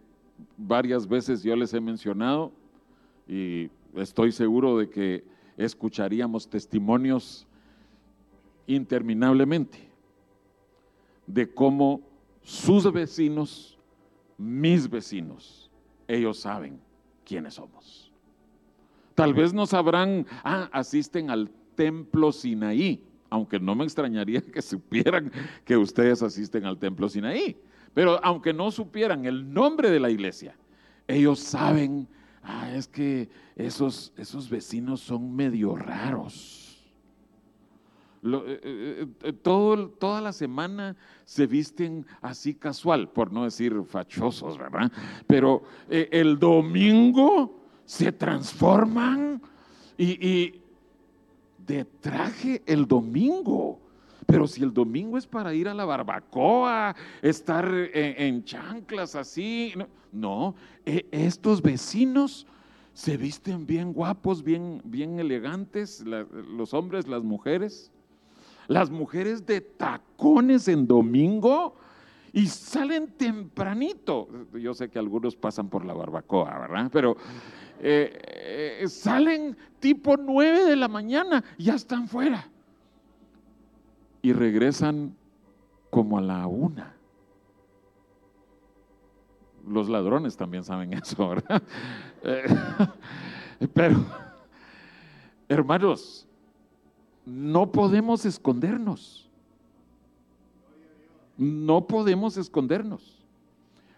varias 0.57 1.07
veces 1.07 1.45
yo 1.45 1.55
les 1.55 1.73
he 1.73 1.81
mencionado 1.81 2.51
y 3.29 3.71
estoy 3.95 4.33
seguro 4.33 4.77
de 4.77 4.91
que 4.91 5.23
escucharíamos 5.57 6.49
testimonios 6.49 7.47
interminablemente 8.67 9.79
de 11.25 11.49
cómo 11.49 12.01
sus 12.43 12.93
vecinos 12.93 13.79
mis 14.37 14.91
vecinos, 14.91 15.71
ellos 16.09 16.41
saben 16.41 16.81
quiénes 17.25 17.55
somos. 17.55 18.11
Tal 19.15 19.35
vez 19.35 19.55
no 19.55 19.67
sabrán, 19.67 20.27
ah, 20.43 20.69
asisten 20.73 21.31
al 21.31 21.49
templo 21.77 22.33
Sinaí, 22.33 23.01
aunque 23.31 23.61
no 23.61 23.77
me 23.77 23.85
extrañaría 23.85 24.41
que 24.53 24.63
supieran 24.63 25.31
que 25.65 25.77
ustedes 25.77 26.25
asisten 26.25 26.65
al 26.65 26.77
templo 26.77 27.09
Sinaí. 27.09 27.57
Pero 27.95 28.23
aunque 28.25 28.53
no 28.53 28.71
supieran 28.71 29.25
el 29.27 29.53
nombre 29.53 29.91
de 29.91 30.01
la 30.01 30.11
iglesia, 30.11 30.57
ellos 31.07 31.41
saben, 31.41 32.07
ah, 32.43 32.71
es 32.75 32.87
que 32.87 33.29
esos, 33.57 34.13
esos 34.17 34.49
vecinos 34.49 35.01
son 35.01 35.35
medio 35.35 35.75
raros. 35.75 36.69
Eh, 38.23 38.61
eh, 38.63 39.07
eh, 39.23 39.33
todo, 39.33 39.89
toda 39.91 40.21
la 40.21 40.33
semana 40.33 40.97
se 41.25 41.47
visten 41.47 42.05
así 42.21 42.55
casual, 42.55 43.11
por 43.11 43.33
no 43.33 43.45
decir 43.45 43.81
fachosos, 43.85 44.59
¿verdad? 44.59 44.91
Pero 45.27 45.63
el 45.89 46.39
domingo 46.39 47.63
se 47.85 48.13
transforman 48.13 49.41
y 49.97 50.61
de 51.67 51.85
traje 51.85 52.63
el 52.67 52.87
domingo. 52.87 53.81
Pero 54.31 54.47
si 54.47 54.63
el 54.63 54.75
domingo 54.75 55.17
es 55.17 55.27
para 55.27 55.55
ir 55.55 55.69
a 55.69 55.75
la 55.75 55.87
barbacoa, 55.87 56.95
estar 57.23 57.67
en, 57.95 58.45
chanclas 58.45 59.15
así, 59.15 59.73
no, 60.13 60.55
e, 60.85 61.07
estos 61.11 61.63
vecinos 61.63 62.47
se 62.93 63.17
visten 63.17 63.67
bien 63.67 63.95
guapos, 63.95 64.45
bien, 64.45 64.83
bien 64.85 65.19
elegantes, 65.19 66.05
los 66.05 66.75
hombres, 66.75 67.09
las 67.09 67.23
mujeres, 67.23 67.91
las 68.67 68.91
mujeres 68.91 69.47
de 69.47 69.63
tacones 69.63 70.69
en 70.69 70.87
domingo 70.87 71.75
y 72.31 72.49
salen 72.49 73.09
tempranito. 73.17 74.29
Yo 74.53 74.75
sé 74.75 74.91
que 74.91 74.99
algunos 74.99 75.37
pasan 75.37 75.71
por 75.71 75.87
la 75.87 75.95
barbacoa, 75.95 76.59
¿verdad? 76.59 76.91
Pero 76.93 77.17
eh, 77.81 78.79
eh, 78.83 78.89
salen 78.89 79.57
tipo 79.81 80.19
nueve 80.19 80.67
de 80.67 80.77
la 80.77 80.89
mañana, 80.89 81.43
ya 81.57 81.77
están 81.77 82.07
fuera 82.07 82.47
y 84.29 84.33
regresan 84.35 85.17
como 85.89 86.19
a 86.19 86.21
la 86.21 86.47
una. 86.47 86.95
Los 89.67 89.89
ladrones 89.89 90.37
también 90.37 90.65
saben 90.65 90.93
eso, 91.03 91.31
¿verdad? 91.31 91.63
Eh, 92.23 92.45
pero, 93.73 94.05
hermanos, 95.49 96.27
no 97.25 97.73
podemos 97.73 98.27
escondernos. 98.27 99.31
No 101.39 101.87
podemos 101.87 102.37
escondernos. 102.37 103.25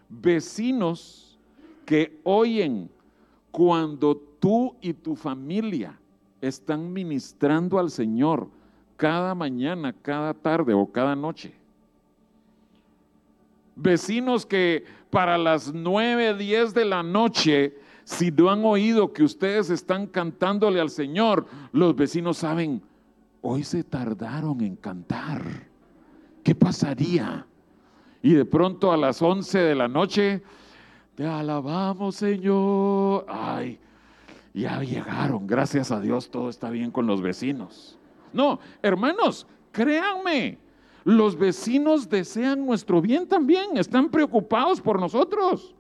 Vecinos 0.09 1.41
que 1.85 2.21
oyen 2.23 2.89
cuando 3.51 4.17
tú 4.17 4.77
y 4.81 4.93
tu 4.93 5.17
familia 5.17 5.99
están 6.41 6.93
ministrando 6.93 7.81
al 7.81 7.91
Señor 7.91 8.60
cada 9.01 9.35
mañana, 9.35 9.95
cada 9.95 10.35
tarde 10.35 10.75
o 10.75 10.85
cada 10.85 11.17
noche. 11.17 11.55
Vecinos 13.75 14.45
que 14.45 14.85
para 15.09 15.39
las 15.39 15.73
nueve, 15.73 16.35
diez 16.35 16.75
de 16.75 16.85
la 16.85 17.03
noche, 17.03 17.79
si 18.05 18.31
no 18.31 18.51
han 18.51 18.63
oído 18.63 19.15
que 19.15 19.23
ustedes 19.23 19.71
están 19.71 20.07
cantándole 20.07 20.83
al 20.83 20.91
Señor, 20.91 21.47
los 21.73 21.97
vecinos 21.97 22.37
saben, 22.37 22.83
hoy 23.41 23.65
se 23.65 23.85
tardaron 23.85 24.61
en 24.61 24.77
cantar. 24.77 25.45
¿Qué 26.45 26.55
pasaría? 26.55 27.47
Y 28.23 28.35
de 28.35 28.45
pronto 28.45 28.93
a 28.93 28.99
las 28.99 29.23
once 29.23 29.61
de 29.61 29.75
la 29.75 29.89
noche, 29.89 30.43
te 31.15 31.27
alabamos 31.27 32.17
Señor. 32.17 33.25
Ay, 33.31 33.79
ya 34.53 34.79
llegaron, 34.83 35.47
gracias 35.47 35.91
a 35.91 36.03
Dios 36.03 36.31
todo 36.31 36.51
está 36.51 36.69
bien 36.69 36.91
con 36.91 37.07
los 37.07 37.23
vecinos. 37.23 37.97
No, 38.33 38.61
hermanos, 38.83 39.47
créanme, 39.73 40.59
los 41.05 41.37
vecinos 41.37 42.09
desean 42.09 42.65
nuestro 42.65 43.01
bien 43.01 43.27
también, 43.27 43.77
están 43.77 44.11
preocupados 44.11 44.81
por 44.81 45.01
nosotros. 45.01 45.75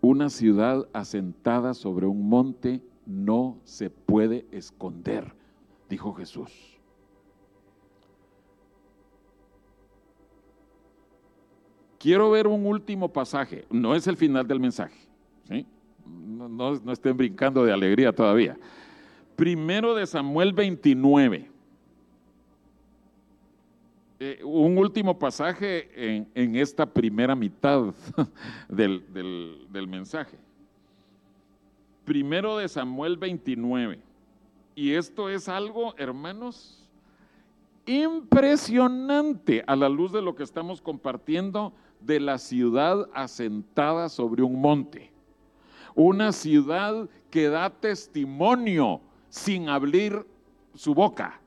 Una 0.00 0.30
ciudad 0.30 0.88
asentada 0.92 1.74
sobre 1.74 2.06
un 2.06 2.28
monte 2.28 2.82
no 3.06 3.58
se 3.64 3.90
puede 3.90 4.46
esconder, 4.50 5.32
dijo 5.88 6.14
Jesús. 6.14 6.50
Quiero 11.98 12.30
ver 12.30 12.46
un 12.46 12.64
último 12.64 13.12
pasaje, 13.12 13.66
no 13.68 13.94
es 13.94 14.06
el 14.06 14.16
final 14.16 14.46
del 14.46 14.58
mensaje, 14.58 14.96
no, 16.06 16.48
no 16.48 16.92
estén 16.92 17.14
brincando 17.16 17.62
de 17.62 17.72
alegría 17.72 18.10
todavía. 18.10 18.58
Primero 19.40 19.94
de 19.94 20.06
Samuel 20.06 20.52
29. 20.52 21.50
Eh, 24.18 24.40
un 24.44 24.76
último 24.76 25.18
pasaje 25.18 25.88
en, 26.34 26.56
esta 26.56 26.84
primera 26.84 27.34
mitad 27.34 27.94
del, 28.68 29.02
del 29.70 29.88
mensaje. 29.88 30.36
Primero 32.04 32.58
de 32.58 32.68
Samuel 32.68 33.16
29. 33.16 33.98
Y 34.74 34.92
esto 34.92 35.30
es 35.30 35.48
algo, 35.48 35.94
hermanos, 35.96 36.86
impresionante 37.86 39.64
a 39.66 39.74
la 39.74 39.88
luz 39.88 40.12
de 40.12 40.20
lo 40.20 40.34
que 40.34 40.42
estamos 40.42 40.82
compartiendo 40.82 41.72
de 41.98 42.20
la 42.20 42.36
ciudad 42.36 43.08
asentada 43.14 44.10
sobre 44.10 44.42
un 44.42 44.60
monte. 44.60 45.10
Una 45.94 46.30
ciudad 46.30 47.08
que 47.30 47.48
da 47.48 47.70
testimonio 47.70 49.00
sin 49.30 49.68
abrir 49.68 50.26
su 50.74 50.94
boca. 50.94 51.40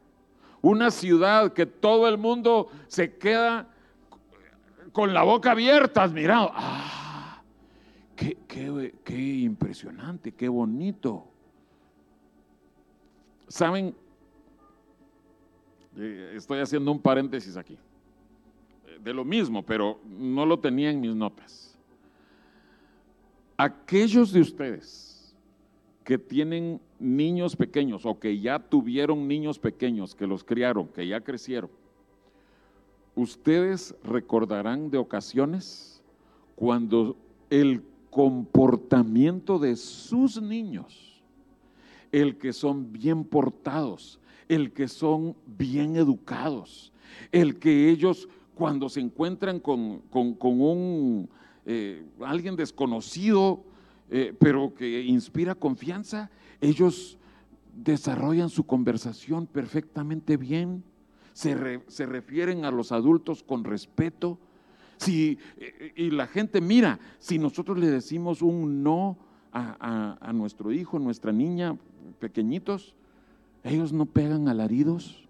Una 0.61 0.89
ciudad 0.89 1.53
que 1.53 1.65
todo 1.65 2.07
el 2.07 2.17
mundo 2.17 2.69
se 2.87 3.17
queda 3.17 3.69
con 4.93 5.13
la 5.13 5.23
boca 5.23 5.51
abierta 5.51 6.07
mirando. 6.07 6.51
¡Ah! 6.55 7.41
Qué, 8.15 8.37
qué 9.03 9.39
impresionante, 9.41 10.31
qué 10.31 10.47
bonito! 10.47 11.27
¿Saben? 13.47 13.93
Eh, 15.97 16.33
estoy 16.35 16.59
haciendo 16.59 16.91
un 16.91 16.99
paréntesis 16.99 17.57
aquí. 17.57 17.77
De 19.03 19.13
lo 19.13 19.25
mismo, 19.25 19.63
pero 19.63 19.99
no 20.05 20.45
lo 20.45 20.57
tenía 20.57 20.89
en 20.89 21.01
mis 21.01 21.13
notas. 21.13 21.77
Aquellos 23.57 24.31
de 24.31 24.41
ustedes 24.41 25.12
que 26.03 26.17
tienen 26.17 26.81
niños 26.99 27.55
pequeños 27.55 28.05
o 28.05 28.19
que 28.19 28.39
ya 28.39 28.59
tuvieron 28.59 29.27
niños 29.27 29.59
pequeños, 29.59 30.15
que 30.15 30.27
los 30.27 30.43
criaron, 30.43 30.87
que 30.87 31.07
ya 31.07 31.21
crecieron, 31.21 31.69
ustedes 33.15 33.95
recordarán 34.03 34.89
de 34.89 34.97
ocasiones 34.97 36.01
cuando 36.55 37.15
el 37.49 37.83
comportamiento 38.09 39.59
de 39.59 39.75
sus 39.75 40.41
niños, 40.41 41.23
el 42.11 42.37
que 42.37 42.53
son 42.53 42.91
bien 42.91 43.23
portados, 43.23 44.19
el 44.47 44.71
que 44.71 44.87
son 44.87 45.35
bien 45.45 45.95
educados, 45.95 46.91
el 47.31 47.57
que 47.57 47.89
ellos 47.89 48.27
cuando 48.55 48.89
se 48.89 48.99
encuentran 48.99 49.59
con, 49.59 50.03
un 50.11 51.29
eh, 51.65 52.05
alguien 52.21 52.55
desconocido, 52.55 53.63
eh, 54.09 54.35
pero 54.39 54.73
que 54.73 55.01
inspira 55.01 55.55
confianza, 55.55 56.29
ellos 56.61 57.17
desarrollan 57.75 58.49
su 58.49 58.65
conversación 58.65 59.47
perfectamente 59.47 60.37
bien, 60.37 60.83
se, 61.33 61.55
refieren 62.05 62.65
a 62.65 62.71
los 62.71 62.91
adultos 62.91 63.43
con 63.43 63.63
respeto. 63.63 64.37
Si, 64.97 65.37
eh, 65.57 65.93
y 65.95 66.11
la 66.11 66.27
gente, 66.27 66.61
mira, 66.61 66.99
si 67.19 67.39
nosotros 67.39 67.79
le 67.79 67.87
decimos 67.87 68.41
un 68.41 68.83
no 68.83 69.17
a, 69.51 70.17
a 70.19 70.33
nuestro 70.33 70.71
hijo, 70.71 70.99
nuestra 70.99 71.31
niña, 71.31 71.77
pequeñitos, 72.19 72.95
ellos 73.63 73.93
no 73.93 74.05
pegan 74.05 74.47
alaridos 74.47 75.22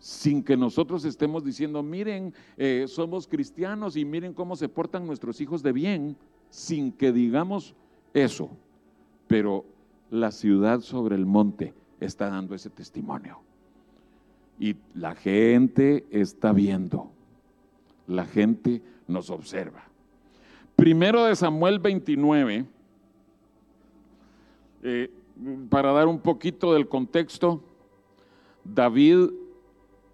sin 0.00 0.42
que 0.42 0.56
nosotros 0.56 1.04
estemos 1.04 1.44
diciendo, 1.44 1.82
miren, 1.82 2.34
eh, 2.56 2.86
somos 2.88 3.28
cristianos 3.28 3.96
y 3.96 4.04
miren 4.06 4.32
cómo 4.32 4.56
se 4.56 4.68
portan 4.68 5.06
nuestros 5.06 5.40
hijos 5.42 5.62
de 5.62 5.72
bien, 5.72 6.16
sin 6.48 6.90
que 6.90 7.12
digamos 7.12 7.74
eso. 8.14 8.50
Pero 9.28 9.66
la 10.10 10.32
ciudad 10.32 10.80
sobre 10.80 11.16
el 11.16 11.26
monte 11.26 11.74
está 12.00 12.30
dando 12.30 12.54
ese 12.54 12.70
testimonio. 12.70 13.40
Y 14.58 14.76
la 14.94 15.14
gente 15.14 16.06
está 16.10 16.52
viendo, 16.52 17.10
la 18.06 18.24
gente 18.24 18.82
nos 19.06 19.28
observa. 19.28 19.84
Primero 20.76 21.26
de 21.26 21.36
Samuel 21.36 21.78
29, 21.78 22.64
eh, 24.82 25.10
para 25.68 25.92
dar 25.92 26.08
un 26.08 26.20
poquito 26.20 26.72
del 26.72 26.88
contexto, 26.88 27.62
David 28.64 29.28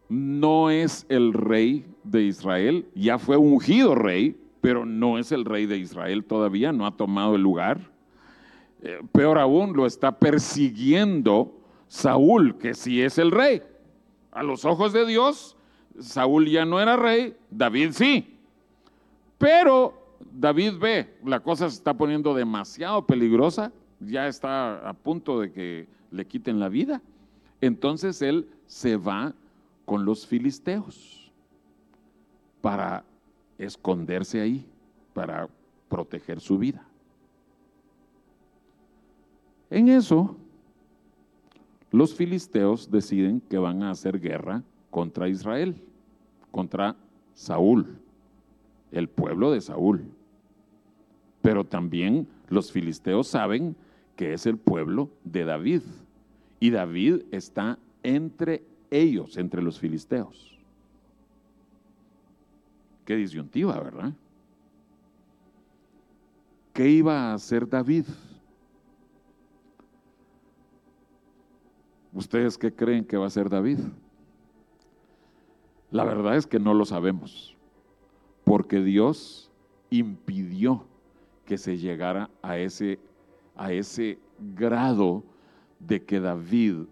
no 0.09 0.71
es 0.71 1.07
el 1.09 1.33
rey 1.33 1.85
de 2.05 2.23
Israel, 2.23 2.87
ya 2.95 3.19
fue 3.19 3.37
ungido 3.37 3.95
rey, 3.95 4.37
pero 4.61 4.87
no 4.87 5.19
es 5.19 5.33
el 5.33 5.45
rey 5.45 5.66
de 5.66 5.79
Israel 5.79 6.25
todavía, 6.25 6.73
no 6.73 6.87
ha 6.87 6.97
tomado 6.97 7.35
el 7.35 7.42
lugar. 7.42 7.81
Eh, 8.83 9.01
peor 9.12 9.38
aún, 9.38 9.75
lo 9.75 9.87
está 9.87 10.19
persiguiendo 10.19 11.53
Saúl, 11.88 12.57
que 12.59 12.75
sí 12.75 13.03
es 13.03 13.19
el 13.19 13.31
rey. 13.31 13.62
A 14.33 14.42
los 14.42 14.64
ojos 14.64 14.92
de 14.92 15.07
Dios, 15.07 15.57
Saúl 15.99 16.49
ya 16.49 16.64
no 16.64 16.81
era 16.81 16.97
rey, 16.97 17.35
David 17.51 17.92
sí. 17.92 18.37
Pero 19.38 19.95
David 20.33 20.75
ve, 20.79 21.14
la 21.25 21.40
cosa 21.40 21.69
se 21.69 21.77
está 21.77 21.95
poniendo 21.95 22.35
demasiado 22.35 23.07
peligrosa, 23.07 23.73
ya 24.01 24.29
está 24.29 24.88
a 24.88 24.92
punto 24.92 25.40
de 25.40 25.53
que 25.53 25.87
le 26.11 26.27
quiten 26.27 26.61
la 26.61 26.69
vida. 26.69 27.03
Entonces 27.61 28.21
él 28.23 28.49
se 28.66 28.97
va 28.97 29.35
con 29.87 30.05
los 30.05 30.27
filisteos 30.27 31.33
para 32.61 33.05
esconderse 33.57 34.40
ahí, 34.40 34.66
para 35.14 35.49
proteger 35.88 36.40
su 36.40 36.59
vida. 36.59 36.87
En 39.70 39.88
eso, 39.88 40.37
los 41.90 42.14
filisteos 42.14 42.90
deciden 42.90 43.40
que 43.40 43.59
van 43.59 43.83
a 43.83 43.90
hacer 43.90 44.20
guerra 44.20 44.62
contra 44.90 45.29
Israel, 45.29 45.77
contra 46.51 46.96
Saúl, 47.35 47.99
el 48.90 49.09
pueblo 49.09 49.53
de 49.53 49.61
Saúl. 49.61 50.05
Pero 51.42 51.64
también 51.64 52.27
los 52.49 52.72
filisteos 52.72 53.29
saben 53.29 53.77
que 54.16 54.33
es 54.33 54.46
el 54.46 54.59
pueblo 54.59 55.11
de 55.25 55.44
David. 55.44 55.83
Y 56.59 56.70
David 56.70 57.22
está 57.31 57.79
entre 58.03 58.62
ellos, 58.90 59.37
entre 59.37 59.62
los 59.62 59.79
filisteos. 59.79 60.59
Qué 63.05 63.16
disyuntiva, 63.16 63.79
¿verdad? 63.81 64.12
¿Qué 66.72 66.88
iba 66.90 67.31
a 67.31 67.35
hacer 67.35 67.68
David? 67.68 68.05
¿Ustedes 72.12 72.59
qué 72.59 72.75
creen 72.75 73.05
que 73.05 73.16
va 73.16 73.25
a 73.25 73.29
hacer 73.29 73.49
David? 73.49 73.79
La 75.90 76.05
verdad 76.05 76.37
es 76.37 76.46
que 76.46 76.59
no 76.59 76.75
lo 76.75 76.85
sabemos, 76.85 77.57
porque 78.44 78.81
Dios 78.83 79.51
impidió 79.90 80.87
que 81.44 81.59
se 81.59 81.79
llegara 81.79 82.29
a 82.42 82.59
ese, 82.59 82.99
a 83.55 83.72
ese 83.72 84.18
grado 84.55 85.22
de 85.79 86.05
que 86.05 86.20
David 86.20 86.87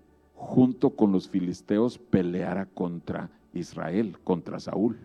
junto 0.44 0.90
con 0.90 1.11
los 1.11 1.26
filisteos 1.26 1.96
peleara 1.98 2.66
contra 2.66 3.30
Israel, 3.54 4.18
contra 4.24 4.61
Saúl. 4.61 4.98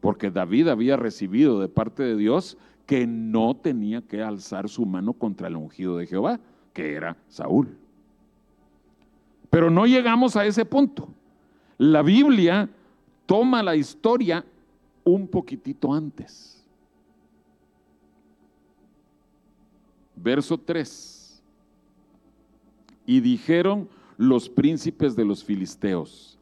Porque 0.00 0.30
David 0.30 0.68
había 0.68 0.96
recibido 0.96 1.60
de 1.60 1.66
parte 1.68 2.04
de 2.04 2.16
Dios 2.16 2.56
que 2.86 3.04
no 3.06 3.56
tenía 3.56 4.00
que 4.00 4.22
alzar 4.22 4.68
su 4.68 4.86
mano 4.86 5.12
contra 5.12 5.48
el 5.48 5.56
ungido 5.56 5.96
de 5.96 6.06
Jehová, 6.06 6.38
que 6.72 6.94
era 6.94 7.16
Saúl. 7.28 7.76
Pero 9.50 9.70
no 9.70 9.86
llegamos 9.86 10.36
a 10.36 10.46
ese 10.46 10.64
punto. 10.64 11.08
La 11.76 12.02
Biblia 12.02 12.70
toma 13.26 13.60
la 13.62 13.74
historia 13.74 14.44
un 15.02 15.26
poquitito 15.26 15.92
antes. 15.92 16.64
Verso 20.14 20.56
3. 20.56 21.42
Y 23.04 23.20
dijeron, 23.20 23.88
los 24.18 24.48
príncipes 24.48 25.16
de 25.16 25.24
los 25.24 25.42
filisteos. 25.42 26.38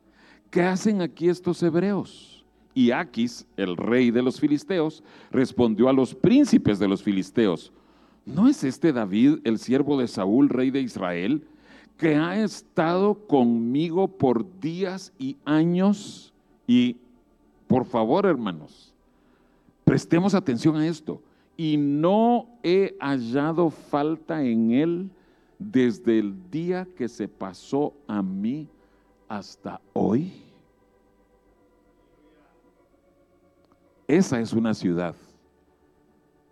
¿Qué 0.51 0.63
hacen 0.63 1.03
aquí 1.03 1.29
estos 1.29 1.63
hebreos? 1.63 2.45
Y 2.75 2.91
Aquis, 2.91 3.47
el 3.57 3.77
rey 3.77 4.11
de 4.11 4.23
los 4.23 4.41
filisteos, 4.41 5.03
respondió 5.31 5.89
a 5.89 5.93
los 5.93 6.15
príncipes 6.15 6.79
de 6.79 6.89
los 6.89 7.03
filisteos, 7.03 7.73
¿no 8.25 8.49
es 8.49 8.65
este 8.65 8.93
David, 8.93 9.39
el 9.45 9.59
siervo 9.59 9.99
de 9.99 10.09
Saúl, 10.09 10.49
rey 10.49 10.71
de 10.71 10.81
Israel, 10.81 11.43
que 11.99 12.17
ha 12.17 12.43
estado 12.43 13.15
conmigo 13.15 14.09
por 14.09 14.45
días 14.61 15.13
y 15.19 15.37
años? 15.45 16.33
Y 16.67 16.97
por 17.67 17.85
favor, 17.85 18.27
hermanos, 18.27 18.93
prestemos 19.85 20.35
atención 20.35 20.77
a 20.77 20.87
esto. 20.87 21.21
Y 21.59 21.77
no 21.77 22.49
he 22.63 22.97
hallado 23.01 23.71
falta 23.71 24.43
en 24.45 24.73
él 24.73 25.11
desde 25.59 26.19
el 26.19 26.51
día 26.51 26.87
que 26.97 27.09
se 27.09 27.29
pasó 27.29 27.95
a 28.07 28.23
mí 28.23 28.69
hasta 29.29 29.81
hoy? 29.93 30.43
Esa 34.07 34.41
es 34.41 34.53
una 34.53 34.73
ciudad 34.73 35.15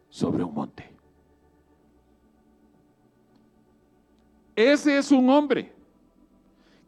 sobre 0.09 0.43
un 0.43 0.55
monte. 0.55 0.91
Ese 4.57 4.99
es 4.99 5.11
un 5.11 5.29
hombre 5.31 5.73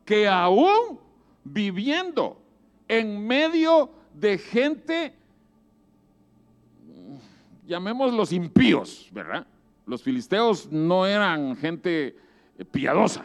que 0.05 0.29
aún 0.29 1.01
viviendo 1.43 2.41
en 2.89 3.27
medio 3.27 3.91
de 4.15 4.39
gente, 4.39 5.13
llamémoslos 7.67 8.33
impíos, 8.33 9.09
¿verdad? 9.13 9.47
Los 9.87 10.03
filisteos 10.03 10.71
no 10.71 11.07
eran 11.07 11.57
gente 11.57 12.17
eh, 12.59 12.65
piadosa. 12.65 13.25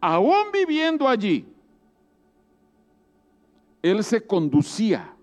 Aún 0.00 0.50
viviendo 0.52 1.08
allí, 1.08 1.46
él 3.82 4.02
se 4.02 4.26
conducía 4.26 5.14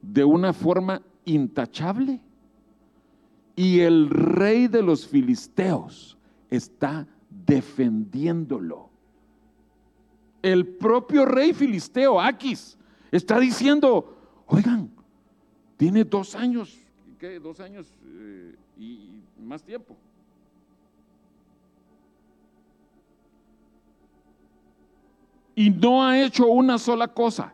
de 0.00 0.24
una 0.24 0.52
forma 0.52 1.02
intachable 1.24 2.20
y 3.56 3.80
el 3.80 4.08
rey 4.08 4.68
de 4.68 4.82
los 4.82 5.06
filisteos 5.06 6.16
está 6.48 7.08
defendiéndolo. 7.28 8.90
El 10.42 10.66
propio 10.66 11.24
rey 11.24 11.52
filisteo, 11.52 12.20
Aquis, 12.20 12.78
está 13.10 13.40
diciendo, 13.40 14.16
oigan, 14.46 14.90
tiene 15.76 16.04
dos 16.04 16.36
años 16.36 16.85
Dos 17.42 17.58
años 17.60 17.86
eh, 18.04 18.54
y 18.78 19.20
más 19.40 19.62
tiempo. 19.62 19.96
Y 25.56 25.70
no 25.70 26.04
ha 26.04 26.22
hecho 26.22 26.46
una 26.46 26.78
sola 26.78 27.08
cosa 27.08 27.52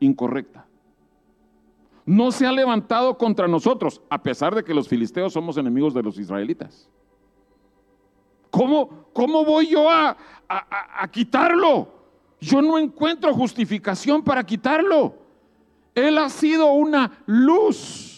incorrecta. 0.00 0.66
No 2.06 2.30
se 2.32 2.46
ha 2.46 2.52
levantado 2.52 3.18
contra 3.18 3.46
nosotros, 3.46 4.00
a 4.08 4.22
pesar 4.22 4.54
de 4.54 4.64
que 4.64 4.72
los 4.72 4.88
filisteos 4.88 5.32
somos 5.32 5.56
enemigos 5.58 5.92
de 5.92 6.02
los 6.02 6.18
israelitas. 6.18 6.88
¿Cómo, 8.50 9.06
cómo 9.12 9.44
voy 9.44 9.68
yo 9.68 9.90
a, 9.90 10.16
a 10.48 11.08
quitarlo? 11.10 11.88
Yo 12.40 12.62
no 12.62 12.78
encuentro 12.78 13.34
justificación 13.34 14.22
para 14.22 14.44
quitarlo. 14.44 15.14
Él 15.94 16.16
ha 16.16 16.30
sido 16.30 16.72
una 16.72 17.18
luz 17.26 18.15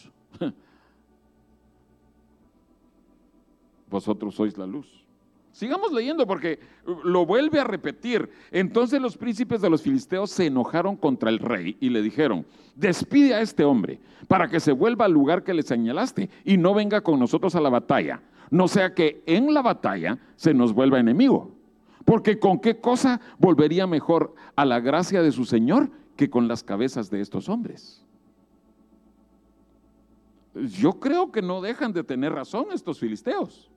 vosotros 3.90 4.35
sois 4.35 4.57
la 4.59 4.66
luz. 4.66 5.09
Sigamos 5.53 5.92
leyendo 5.92 6.27
porque 6.27 6.61
lo 7.05 7.27
vuelve 7.27 7.59
a 7.59 7.64
repetir. 7.64 8.31
Entonces 8.53 9.01
los 9.01 9.16
príncipes 9.16 9.61
de 9.61 9.68
los 9.68 9.83
filisteos 9.83 10.31
se 10.31 10.46
enojaron 10.46 10.96
contra 10.96 11.31
el 11.31 11.40
rey 11.40 11.77
y 11.81 11.88
le 11.88 12.01
dijeron, 12.01 12.46
despide 12.77 13.35
a 13.35 13.40
este 13.40 13.64
hombre 13.64 13.98
para 14.29 14.48
que 14.48 14.61
se 14.61 14.70
vuelva 14.70 15.07
al 15.07 15.12
lugar 15.12 15.42
que 15.42 15.55
le 15.55 15.62
señalaste 15.62 16.31
y 16.44 16.57
no 16.59 16.74
venga 16.74 17.01
con 17.01 17.18
nosotros 17.18 17.57
a 17.57 17.61
la 17.61 17.70
batalla. 17.70 18.22
No 18.51 18.68
sea 18.68 18.94
que 18.94 19.22
en 19.27 19.53
la 19.53 19.62
batalla 19.62 20.18
se 20.37 20.55
nos 20.55 20.72
vuelva 20.72 21.01
enemigo. 21.01 21.51
Porque 22.05 22.38
con 22.38 22.61
qué 22.61 22.81
cosa 22.81 23.20
volvería 23.38 23.87
mejor 23.87 24.35
a 24.55 24.64
la 24.64 24.81
gracia 24.81 25.22
de 25.22 25.33
su 25.33 25.44
Señor 25.44 25.90
que 26.16 26.31
con 26.31 26.48
las 26.48 26.62
cabezas 26.62 27.11
de 27.11 27.20
estos 27.20 27.48
hombres. 27.48 28.05
Yo 30.55 31.01
creo 31.01 31.31
que 31.31 31.42
no 31.42 31.61
dejan 31.61 31.92
de 31.92 32.05
tener 32.05 32.33
razón 32.33 32.66
estos 32.72 32.98
filisteos. 32.98 33.70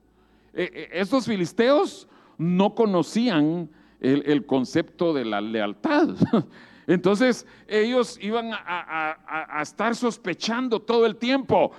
Eh, 0.54 0.70
eh, 0.74 0.90
estos 0.94 1.26
filisteos 1.26 2.08
no 2.38 2.76
conocían 2.76 3.70
el, 4.00 4.46
concepto 4.46 5.14
de 5.14 5.26
la 5.26 5.42
lealtad. 5.42 6.10
Entonces 6.88 7.46
ellos 7.68 8.18
iban 8.22 8.52
a, 8.52 9.62
estar 9.62 9.96
sospechando 9.96 10.82
todo 10.82 11.06
el 11.06 11.16
tiempo. 11.16 11.72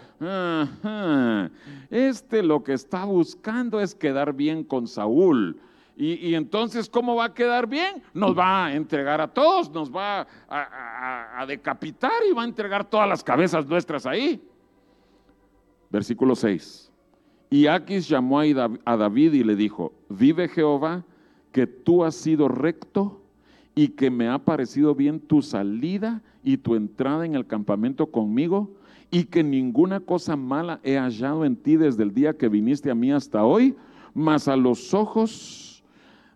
Este 1.91 2.43
lo 2.43 2.63
que 2.63 2.75
está 2.75 3.05
buscando 3.05 3.81
es 3.81 3.95
quedar 3.95 4.33
bien 4.33 4.63
con 4.63 4.87
Saúl. 4.87 5.61
Y, 5.95 6.15
y, 6.29 6.35
entonces, 6.35 6.89
¿cómo 6.89 7.17
va 7.17 7.27
a 7.27 7.35
quedar 7.35 7.67
bien? 7.67 8.03
Nos 8.15 8.37
va 8.37 8.67
a 8.67 8.75
entregar 8.75 9.21
a 9.21 9.29
todos, 9.29 9.71
nos 9.71 9.95
va 9.95 10.27
a 10.49 11.45
decapitar 11.47 12.23
y 12.29 12.33
va 12.33 12.43
a 12.43 12.47
entregar 12.47 12.89
todas 12.89 13.07
las 13.07 13.23
cabezas 13.23 13.67
nuestras 13.67 14.07
ahí. 14.07 14.41
Versículo 15.91 16.35
6. 16.35 16.92
Y 17.53 17.67
Aquis 17.67 18.09
llamó 18.09 18.41
a 18.41 18.97
David 18.97 19.35
y 19.35 19.45
le 19.45 19.55
dijo, 19.55 19.93
vive 20.09 20.49
Jehová, 20.49 21.05
que 21.53 21.67
tú 21.67 22.03
has 22.03 22.15
sido 22.15 22.49
recto 22.49 23.21
y 23.75 23.89
que 23.89 24.11
me 24.11 24.27
ha 24.27 24.39
parecido 24.39 24.95
bien 24.95 25.21
tu 25.21 25.43
salida 25.43 26.23
y 26.43 26.57
tu 26.57 26.77
entrada 26.77 27.27
en 27.27 27.35
el 27.35 27.47
campamento 27.47 28.07
conmigo 28.07 28.71
y 29.11 29.25
que 29.25 29.45
ninguna 29.45 30.01
cosa 30.01 30.35
mala 30.35 30.81
he 30.83 30.97
hallado 30.97 31.45
en 31.45 31.57
ti 31.57 31.77
desde 31.77 32.05
el 32.05 32.15
día 32.15 32.39
que 32.39 32.49
viniste 32.49 32.91
a 32.91 32.95
mí 32.95 33.13
hasta 33.13 33.45
hoy, 33.45 33.77
mas 34.15 34.49
a 34.49 34.57
los 34.57 34.95
ojos 34.95 35.85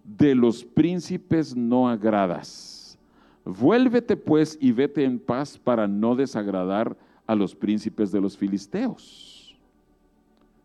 de 0.05 0.35
los 0.35 0.67
príncipes 0.67 1.57
no 1.57 1.89
agradas. 1.89 2.99
Vuélvete 3.43 4.19
pues 4.19 4.59
y 4.61 4.71
vete 4.71 5.05
en 5.05 5.19
paz 5.19 5.57
para 5.57 5.89
no 5.89 6.15
desagradar 6.15 6.95
a 7.27 7.35
los 7.35 7.55
príncipes 7.55 8.13
de 8.13 8.21
los 8.21 8.37
filisteos. 8.37 9.36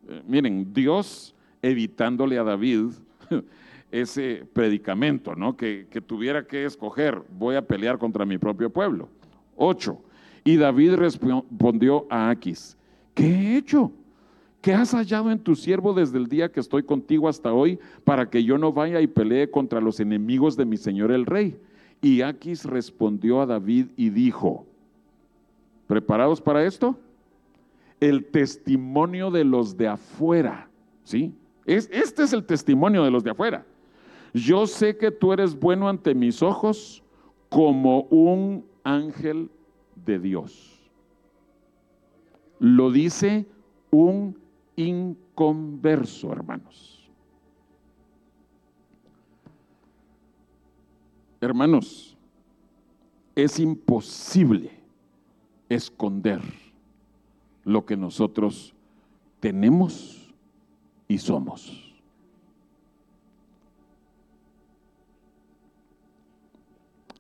Eh, 0.08 0.22
miren, 0.28 0.74
Dios 0.74 1.36
evitándole 1.62 2.38
a 2.38 2.44
David 2.44 2.92
ese 3.92 4.46
predicamento, 4.54 5.36
¿no? 5.36 5.56
Que, 5.56 5.88
que, 5.90 6.02
tuviera 6.02 6.46
que 6.46 6.66
escoger, 6.66 7.22
voy 7.38 7.56
a 7.56 7.62
pelear 7.62 7.98
contra 7.98 8.26
mi 8.26 8.38
propio 8.38 8.70
pueblo. 8.70 9.10
Ocho. 9.56 10.02
Y 10.44 10.56
David 10.58 10.96
respondió 10.96 12.08
a 12.10 12.30
Aquis, 12.30 12.78
¿qué 13.14 13.26
he 13.26 13.58
hecho? 13.58 13.92
¿Qué 14.62 14.74
has 14.74 14.92
hallado 14.92 15.32
en 15.32 15.40
tu 15.40 15.56
siervo 15.56 15.94
desde 15.94 16.20
el 16.20 16.28
día 16.28 16.52
que 16.52 16.60
estoy 16.60 16.84
contigo 16.84 17.28
hasta 17.28 17.52
hoy 17.52 17.80
para 18.04 18.30
que 18.30 18.44
yo 18.44 18.60
no 18.60 18.72
vaya 18.72 19.02
y 19.02 19.08
pelee 19.08 19.50
contra 19.50 19.82
los 19.82 20.00
enemigos 20.00 20.56
de 20.56 20.66
mi 20.66 20.78
señor 20.78 21.12
el 21.12 21.26
rey? 21.26 21.58
Y 22.02 22.22
Aquis 22.22 22.66
respondió 22.66 23.42
a 23.42 23.46
David 23.46 23.88
y 23.98 24.10
dijo, 24.10 24.66
¿preparados 25.88 26.42
para 26.42 26.64
esto? 26.66 26.98
El 28.02 28.26
testimonio 28.26 29.32
de 29.32 29.46
los 29.46 29.78
de 29.78 29.88
afuera, 29.88 30.70
¿sí? 31.06 31.34
Es, 31.66 31.90
este 31.94 32.24
es 32.24 32.34
el 32.34 32.44
testimonio 32.46 33.06
de 33.06 33.12
los 33.12 33.24
de 33.24 33.32
afuera. 33.32 33.66
Yo 34.34 34.68
sé 34.68 34.98
que 34.98 35.12
tú 35.12 35.32
eres 35.32 35.58
bueno 35.58 35.88
ante 35.88 36.14
mis 36.14 36.42
ojos 36.42 37.02
como 37.48 38.02
un 38.04 38.66
ángel 38.84 39.50
de 40.06 40.20
Dios. 40.20 40.82
Lo 42.60 42.92
dice 42.92 43.46
un 43.90 44.38
inconverso, 44.76 46.32
hermanos. 46.32 47.10
Hermanos, 51.42 52.16
es 53.36 53.60
imposible 53.60 54.72
esconder 55.70 56.40
lo 57.64 57.86
que 57.86 57.98
nosotros 57.98 58.74
tenemos 59.40 60.34
y 61.08 61.18
somos. 61.18 61.94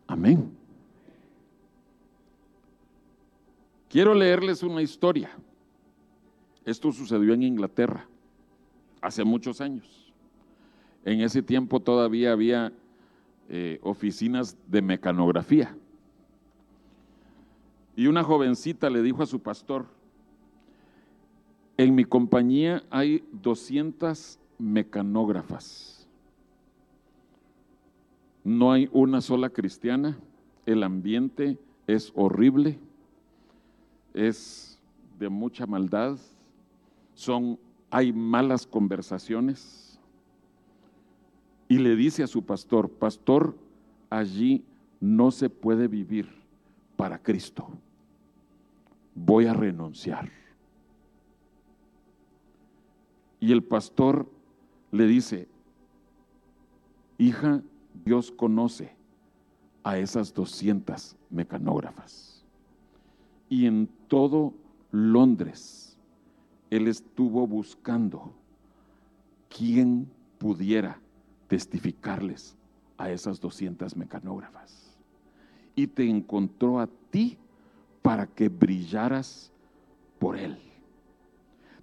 Amén. 0.08 0.52
Quiero 3.90 4.14
leerles 4.14 4.64
una 4.64 4.82
historia. 4.82 5.30
Esto 6.66 6.92
sucedió 6.92 7.34
en 7.34 7.44
Inglaterra 7.44 8.08
hace 9.02 9.24
muchos 9.24 9.62
años. 9.62 10.14
En 11.04 11.22
ese 11.22 11.42
tiempo 11.42 11.80
todavía 11.80 12.32
había 12.32 12.72
eh, 13.50 13.80
oficinas 13.84 14.56
de 14.68 14.82
mecanografía. 14.82 15.76
Y 17.96 18.08
una 18.08 18.24
jovencita 18.24 18.90
le 18.90 19.02
dijo 19.02 19.24
a 19.24 19.26
su 19.26 19.42
pastor, 19.42 19.86
en 21.84 21.96
mi 21.96 22.06
compañía 22.06 22.84
hay 22.90 23.24
200 23.32 24.40
mecanógrafas. 24.58 26.08
No 28.44 28.72
hay 28.72 28.90
una 28.92 29.22
sola 29.22 29.50
cristiana. 29.50 30.18
El 30.66 30.84
ambiente 30.84 31.58
es 31.88 32.12
horrible 32.16 32.80
es 34.14 34.80
de 35.20 35.30
mucha 35.30 35.66
maldad, 35.66 36.18
son, 37.14 37.60
hay 37.90 38.12
malas 38.12 38.66
conversaciones. 38.66 40.00
Y 41.68 41.78
le 41.78 41.96
dice 41.96 42.24
a 42.24 42.28
su 42.28 42.44
pastor, 42.44 42.90
pastor, 42.90 43.56
allí 44.10 44.64
no 45.00 45.32
se 45.32 45.50
puede 45.50 45.88
vivir 45.88 46.28
para 46.98 47.18
Cristo. 47.22 47.70
Voy 49.16 49.46
a 49.46 49.54
renunciar. 49.54 50.30
Y 53.42 53.52
el 53.52 53.62
pastor 53.64 54.32
le 54.92 55.06
dice, 55.08 55.50
hija, 57.18 57.62
Dios 58.06 58.32
conoce 58.32 58.96
a 59.84 59.98
esas 59.98 60.34
200 60.34 61.18
mecanógrafas 61.30 62.32
y 63.52 63.66
en 63.66 63.90
todo 64.08 64.54
Londres 64.92 65.98
él 66.70 66.88
estuvo 66.88 67.46
buscando 67.46 68.32
quién 69.50 70.10
pudiera 70.38 71.02
testificarles 71.50 72.56
a 72.98 73.12
esas 73.12 73.42
200 73.42 73.98
mecanógrafas. 73.98 74.98
Y 75.76 75.88
te 75.88 76.10
encontró 76.10 76.80
a 76.80 76.88
ti 77.10 77.38
para 78.02 78.26
que 78.26 78.48
brillaras 78.48 79.52
por 80.18 80.38
él. 80.38 80.58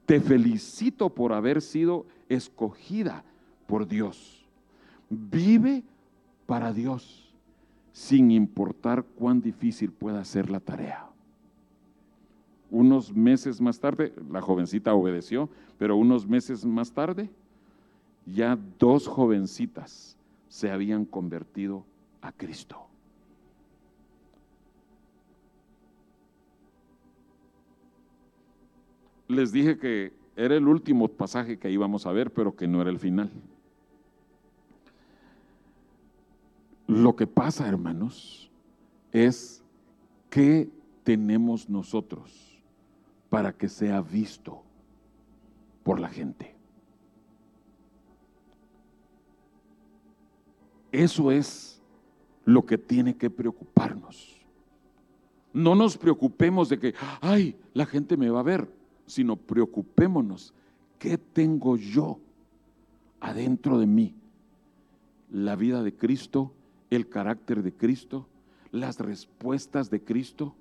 Te 0.09 0.23
felicito 0.23 1.11
por 1.11 1.35
haber 1.35 1.61
sido 1.61 2.07
escogida 2.31 3.25
por 3.67 3.87
Dios. 3.87 4.49
Vive 5.11 5.85
para 6.47 6.73
Dios, 6.73 7.35
sin 7.93 8.31
importar 8.31 9.05
cuán 9.05 9.43
difícil 9.43 9.93
pueda 9.93 10.25
ser 10.25 10.49
la 10.49 10.61
tarea. 10.61 11.11
Unos 12.71 13.15
meses 13.15 13.61
más 13.61 13.81
tarde, 13.81 14.15
la 14.31 14.41
jovencita 14.41 14.95
obedeció, 14.95 15.51
pero 15.77 15.95
unos 15.95 16.27
meses 16.27 16.65
más 16.65 16.91
tarde, 16.91 17.29
ya 18.25 18.59
dos 18.79 19.07
jovencitas 19.07 20.17
se 20.49 20.71
habían 20.71 21.05
convertido 21.05 21.85
a 22.23 22.33
Cristo. 22.33 22.88
Les 29.29 29.53
dije 29.53 29.79
que 29.79 30.13
era 30.37 30.57
el 30.57 30.67
último 30.67 31.09
pasaje 31.09 31.59
que 31.59 31.71
íbamos 31.71 32.07
a 32.07 32.13
ver, 32.13 32.33
pero 32.33 32.57
que 32.57 32.67
no 32.67 32.81
era 32.81 32.91
el 32.91 32.99
final. 32.99 33.31
Lo 36.87 37.15
que 37.15 37.27
pasa, 37.27 37.69
hermanos, 37.69 38.51
es 39.13 39.63
que 40.31 40.71
tenemos 41.05 41.69
nosotros 41.69 42.63
para 43.29 43.53
que 43.53 43.69
sea 43.69 44.01
visto 44.01 44.63
por 45.83 46.01
la 46.01 46.09
gente. 46.09 46.55
Eso 50.91 51.31
es 51.31 51.83
lo 52.45 52.65
que 52.65 52.79
tiene 52.79 53.17
que 53.17 53.29
preocuparnos. 53.29 54.41
No 55.53 55.75
nos 55.75 55.99
preocupemos 55.99 56.69
de 56.69 56.79
que, 56.79 56.95
ay, 57.21 57.57
la 57.75 57.85
gente 57.85 58.17
me 58.17 58.31
va 58.31 58.41
a 58.41 58.45
ver, 58.45 58.78
sino 59.09 59.37
preocupémonos, 59.37 60.55
¿qué 60.99 61.19
tengo 61.19 61.77
yo 61.77 62.21
adentro 63.21 63.79
de 63.79 63.87
mí? 63.87 64.15
La 65.31 65.57
vida 65.57 65.83
de 65.83 65.95
Cristo, 65.95 66.53
el 66.91 67.09
carácter 67.09 67.63
de 67.63 67.73
Cristo, 67.73 68.29
las 68.71 69.01
respuestas 69.01 69.91
de 69.91 70.03
Cristo. 70.03 70.55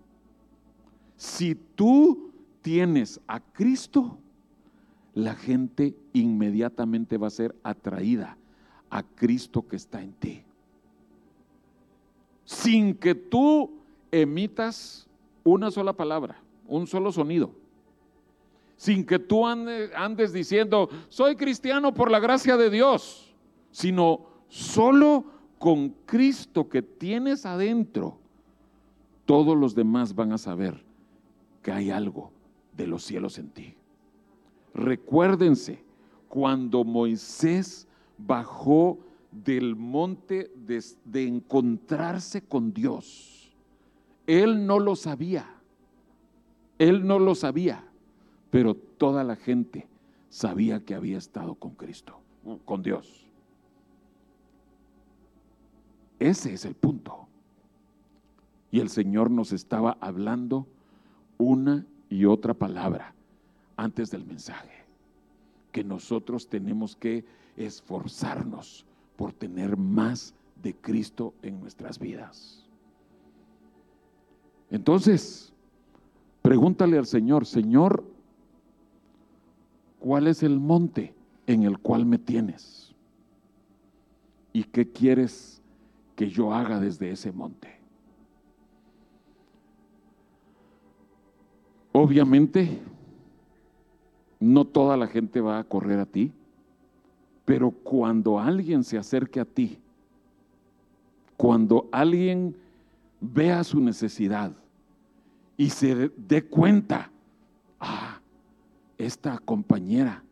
Si 1.18 1.56
tú 1.56 2.32
tienes 2.62 3.22
a 3.28 3.40
Cristo, 3.40 4.18
la 5.14 5.36
gente 5.36 5.96
inmediatamente 6.14 7.18
va 7.18 7.28
a 7.28 7.32
ser 7.32 7.56
atraída 7.64 8.38
a 8.90 9.04
Cristo 9.04 9.68
que 9.68 9.76
está 9.76 10.02
en 10.02 10.14
ti. 10.14 10.44
Sin 12.46 12.96
que 12.96 13.14
tú 13.14 13.72
emitas 14.12 15.08
una 15.44 15.72
sola 15.72 15.94
palabra, 15.94 16.42
un 16.68 16.88
solo 16.88 17.12
sonido. 17.12 17.52
Sin 18.78 19.06
que 19.06 19.20
tú 19.20 19.46
andes, 19.46 20.32
diciendo, 20.32 20.90
soy 21.10 21.36
cristiano 21.36 21.94
por 21.94 22.10
la 22.10 22.20
gracia 22.20 22.56
de 22.58 22.70
Dios, 22.70 23.36
sino 23.72 24.22
solo 24.48 25.26
con 25.58 25.90
Cristo 26.06 26.70
que 26.70 26.82
tienes 26.82 27.46
adentro, 27.46 28.20
todos 29.26 29.58
los 29.58 29.76
demás 29.76 30.16
van 30.16 30.32
a 30.32 30.38
saber 30.38 30.86
que 31.64 31.72
hay 31.72 31.90
algo 31.90 32.32
de 32.78 32.88
los 32.88 33.04
cielos 33.04 33.40
en 33.40 33.50
ti. 33.50 33.76
Recuérdense, 34.74 35.84
cuando 36.30 36.84
Moisés 36.84 37.88
bajó 38.18 39.00
del 39.32 39.76
monte 39.76 40.52
de, 40.56 41.28
encontrarse 41.28 42.42
con 42.42 42.74
Dios, 42.74 43.52
él 44.28 44.66
no 44.66 44.80
lo 44.80 44.96
sabía, 44.96 45.48
él 46.78 47.08
no 47.08 47.18
lo 47.18 47.34
sabía, 47.34 47.87
pero 48.50 48.76
toda 48.76 49.24
la 49.24 49.36
gente 49.36 49.88
sabía 50.30 50.84
que 50.84 50.96
había 50.96 51.18
estado 51.18 51.56
con 51.56 51.72
Cristo, 51.72 52.20
con 52.66 52.82
Dios. 52.84 53.28
Ese 56.20 56.54
es 56.54 56.66
el 56.66 56.76
punto. 56.76 57.28
Y 58.72 58.80
el 58.80 58.90
Señor 58.90 59.32
nos 59.32 59.52
estaba 59.54 59.98
hablando 60.02 60.68
una 61.38 61.86
y 62.10 62.26
otra 62.26 62.54
palabra 62.54 63.14
antes 63.76 64.10
del 64.10 64.26
mensaje, 64.26 64.86
que 65.72 65.84
nosotros 65.84 66.48
tenemos 66.48 66.96
que 66.96 67.24
esforzarnos 67.56 68.86
por 69.16 69.34
tener 69.34 69.78
más 69.78 70.34
de 70.62 70.76
Cristo 70.76 71.34
en 71.42 71.60
nuestras 71.60 72.00
vidas. 72.00 72.66
Entonces, 74.70 75.54
pregúntale 76.42 76.98
al 76.98 77.06
Señor, 77.06 77.46
Señor, 77.46 78.04
¿cuál 80.00 80.28
es 80.28 80.44
el 80.44 80.60
monte 80.60 81.14
en 81.46 81.64
el 81.64 81.78
cual 81.80 82.06
me 82.06 82.18
tienes? 82.18 82.94
¿Y 84.54 84.64
qué 84.64 84.92
quieres 84.92 85.62
que 86.16 86.30
yo 86.30 86.54
haga 86.54 86.80
desde 86.80 87.12
ese 87.12 87.32
monte? 87.32 87.78
Obviamente, 91.92 92.80
no 94.40 94.66
toda 94.66 94.98
la 94.98 95.08
gente 95.08 95.42
va 95.42 95.60
a 95.60 95.64
correr 95.64 96.00
a 96.00 96.06
ti, 96.06 96.32
pero 97.46 97.72
cuando 97.72 98.40
alguien 98.40 98.84
se 98.84 98.98
acerque 98.98 99.40
a 99.40 99.46
ti, 99.46 99.80
cuando 101.38 101.88
alguien 101.92 102.56
vea 103.22 103.64
su 103.64 103.80
necesidad 103.80 104.52
y 105.56 105.70
se 105.70 106.12
dé 106.16 106.46
cuenta, 106.46 107.10
ah, 107.80 108.20
esta 108.98 109.38
compañera, 109.40 110.24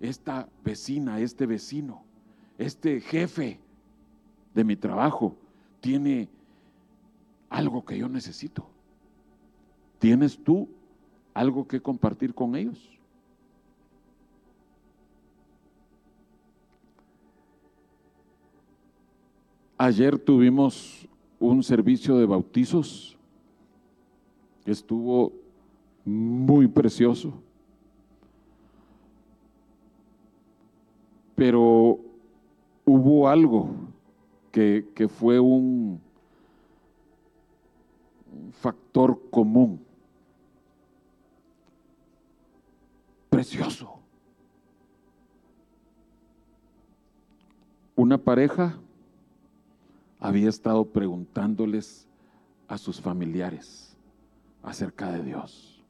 esta 0.00 0.48
vecina, 0.64 1.20
este 1.20 1.46
vecino, 1.46 2.04
este 2.58 3.00
jefe 3.00 3.58
de 4.54 4.64
mi 4.64 4.76
trabajo 4.76 5.36
tiene 5.80 6.28
algo 7.48 7.84
que 7.84 7.98
yo 7.98 8.08
necesito. 8.08 8.66
¿Tienes 9.98 10.38
tú 10.42 10.68
algo 11.32 11.66
que 11.66 11.80
compartir 11.80 12.34
con 12.34 12.54
ellos? 12.56 12.90
Ayer 19.76 20.18
tuvimos 20.18 21.08
un 21.38 21.62
servicio 21.62 22.16
de 22.16 22.26
bautizos 22.26 23.18
que 24.64 24.70
estuvo 24.70 25.32
muy 26.04 26.68
precioso. 26.68 27.43
Pero 31.34 32.00
hubo 32.84 33.28
algo 33.28 33.70
que, 34.52 34.88
que 34.94 35.08
fue 35.08 35.40
un 35.40 36.00
factor 38.52 39.20
común. 39.30 39.80
Precioso. 43.30 43.98
Una 47.96 48.18
pareja 48.18 48.78
había 50.18 50.48
estado 50.48 50.84
preguntándoles 50.84 52.08
a 52.66 52.78
sus 52.78 53.00
familiares 53.00 53.96
acerca 54.62 55.12
de 55.12 55.22
Dios. 55.22 55.82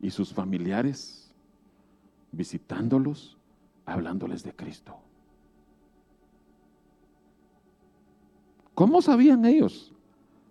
Y 0.00 0.10
sus 0.10 0.32
familiares 0.32 1.32
visitándolos, 2.32 3.38
hablándoles 3.86 4.42
de 4.42 4.54
Cristo. 4.54 4.96
¿Cómo 8.74 9.02
sabían 9.02 9.44
ellos 9.44 9.92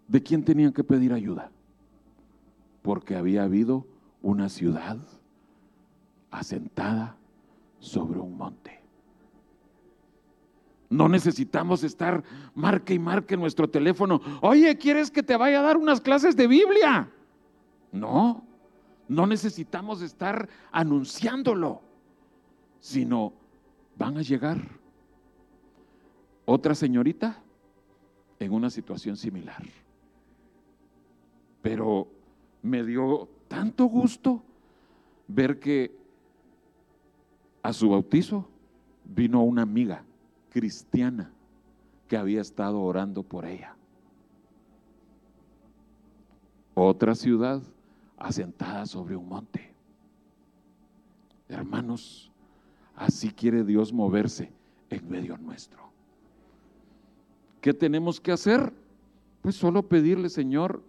de 0.08 0.22
quién 0.22 0.44
tenían 0.44 0.74
que 0.74 0.84
pedir 0.84 1.13
ayuda? 1.13 1.52
Porque 2.82 3.15
había 3.15 3.44
habido 3.44 3.86
una 4.22 4.50
ciudad 4.50 4.98
asentada 6.30 7.15
sobre 7.80 8.20
un 8.20 8.38
monte. 8.38 8.80
No 10.89 11.08
necesitamos 11.08 11.84
estar 11.84 12.24
marque 12.54 12.94
y 12.94 13.00
marque 13.00 13.38
nuestro 13.38 13.70
teléfono. 13.70 14.22
Oye, 14.41 14.78
¿quieres 14.78 15.10
que 15.10 15.24
te 15.24 15.38
vaya 15.38 15.60
a 15.60 15.63
dar 15.63 15.78
unas 15.78 16.02
clases 16.02 16.36
de 16.36 16.48
Biblia? 16.48 17.10
No, 17.94 18.44
no 19.08 19.26
necesitamos 19.26 20.02
estar 20.02 20.50
anunciándolo, 20.72 21.82
sino 22.82 23.32
van 23.96 24.17
a 24.17 24.24
llegar 24.24 24.58
otra 26.46 26.76
señorita 26.76 27.41
en 28.39 28.52
una 28.52 28.70
situación 28.70 29.15
similar. 29.15 29.63
Pero 31.62 32.08
me 32.63 32.84
dio 32.84 33.30
tanto 33.48 33.86
gusto 33.86 34.41
ver 35.28 35.60
que 35.60 35.96
a 37.62 37.72
su 37.72 37.89
bautizo 37.89 38.50
vino 39.06 39.44
una 39.44 39.62
amiga 39.62 40.04
cristiana 40.50 41.32
que 42.08 42.18
había 42.18 42.41
estado 42.41 42.82
orando 42.82 43.22
por 43.22 43.45
ella. 43.45 43.76
Otra 46.74 47.14
ciudad 47.14 47.62
asentada 48.18 48.88
sobre 48.88 49.16
un 49.16 49.30
monte. 49.30 49.72
Hermanos, 51.47 52.30
así 53.02 53.32
quiere 53.32 53.64
Dios 53.64 53.91
moverse 53.93 54.52
en 54.89 55.10
medio 55.10 55.38
nuestro. 55.38 55.91
¿Qué 57.60 57.74
tenemos 57.74 58.20
que 58.20 58.32
hacer? 58.32 58.74
Pues 59.41 59.56
solo 59.56 59.84
pedirle, 59.84 60.30
Señor, 60.30 60.84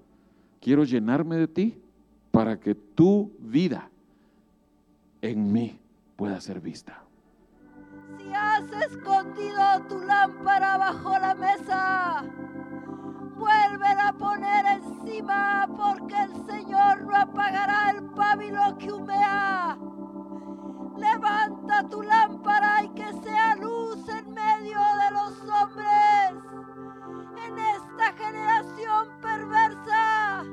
quiero 0.60 0.84
llenarme 0.84 1.36
de 1.36 1.48
ti 1.48 1.82
para 2.30 2.58
que 2.58 2.74
tu 2.74 3.32
vida 3.38 3.90
en 5.20 5.52
mí 5.52 5.78
pueda 6.16 6.40
ser 6.40 6.60
vista 6.60 7.02
has 8.34 8.70
escondido 8.90 9.80
tu 9.88 9.98
lámpara 10.00 10.78
bajo 10.78 11.18
la 11.18 11.34
mesa, 11.34 12.24
vuélvela 13.36 14.08
a 14.08 14.12
poner 14.12 14.66
encima 14.66 15.68
porque 15.76 16.14
el 16.22 16.46
Señor 16.46 17.02
no 17.02 17.16
apagará 17.16 17.90
el 17.90 18.04
pábilo 18.10 18.76
que 18.78 18.92
humea. 18.92 19.78
Levanta 21.02 21.88
tu 21.88 22.00
lámpara 22.00 22.84
y 22.84 22.88
que 22.90 23.12
sea 23.24 23.56
luz 23.56 24.08
en 24.08 24.32
medio 24.32 24.78
de 24.78 25.10
los 25.10 25.32
hombres. 25.50 26.30
En 27.44 27.58
esta 27.58 28.12
generación 28.16 29.08
perversa, 29.20 30.44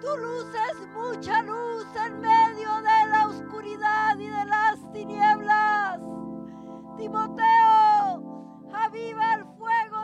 tu 0.00 0.16
luz 0.18 0.46
es 0.70 0.88
mucha 0.94 1.42
luz 1.42 1.86
en 2.06 2.20
medio 2.20 2.70
de 2.76 3.10
la 3.10 3.26
oscuridad 3.26 4.16
y 4.20 4.28
de 4.28 4.44
las 4.44 4.92
tinieblas. 4.92 5.98
Timoteo, 6.96 8.22
aviva 8.72 9.34
el 9.34 9.44
fuego 9.58 10.01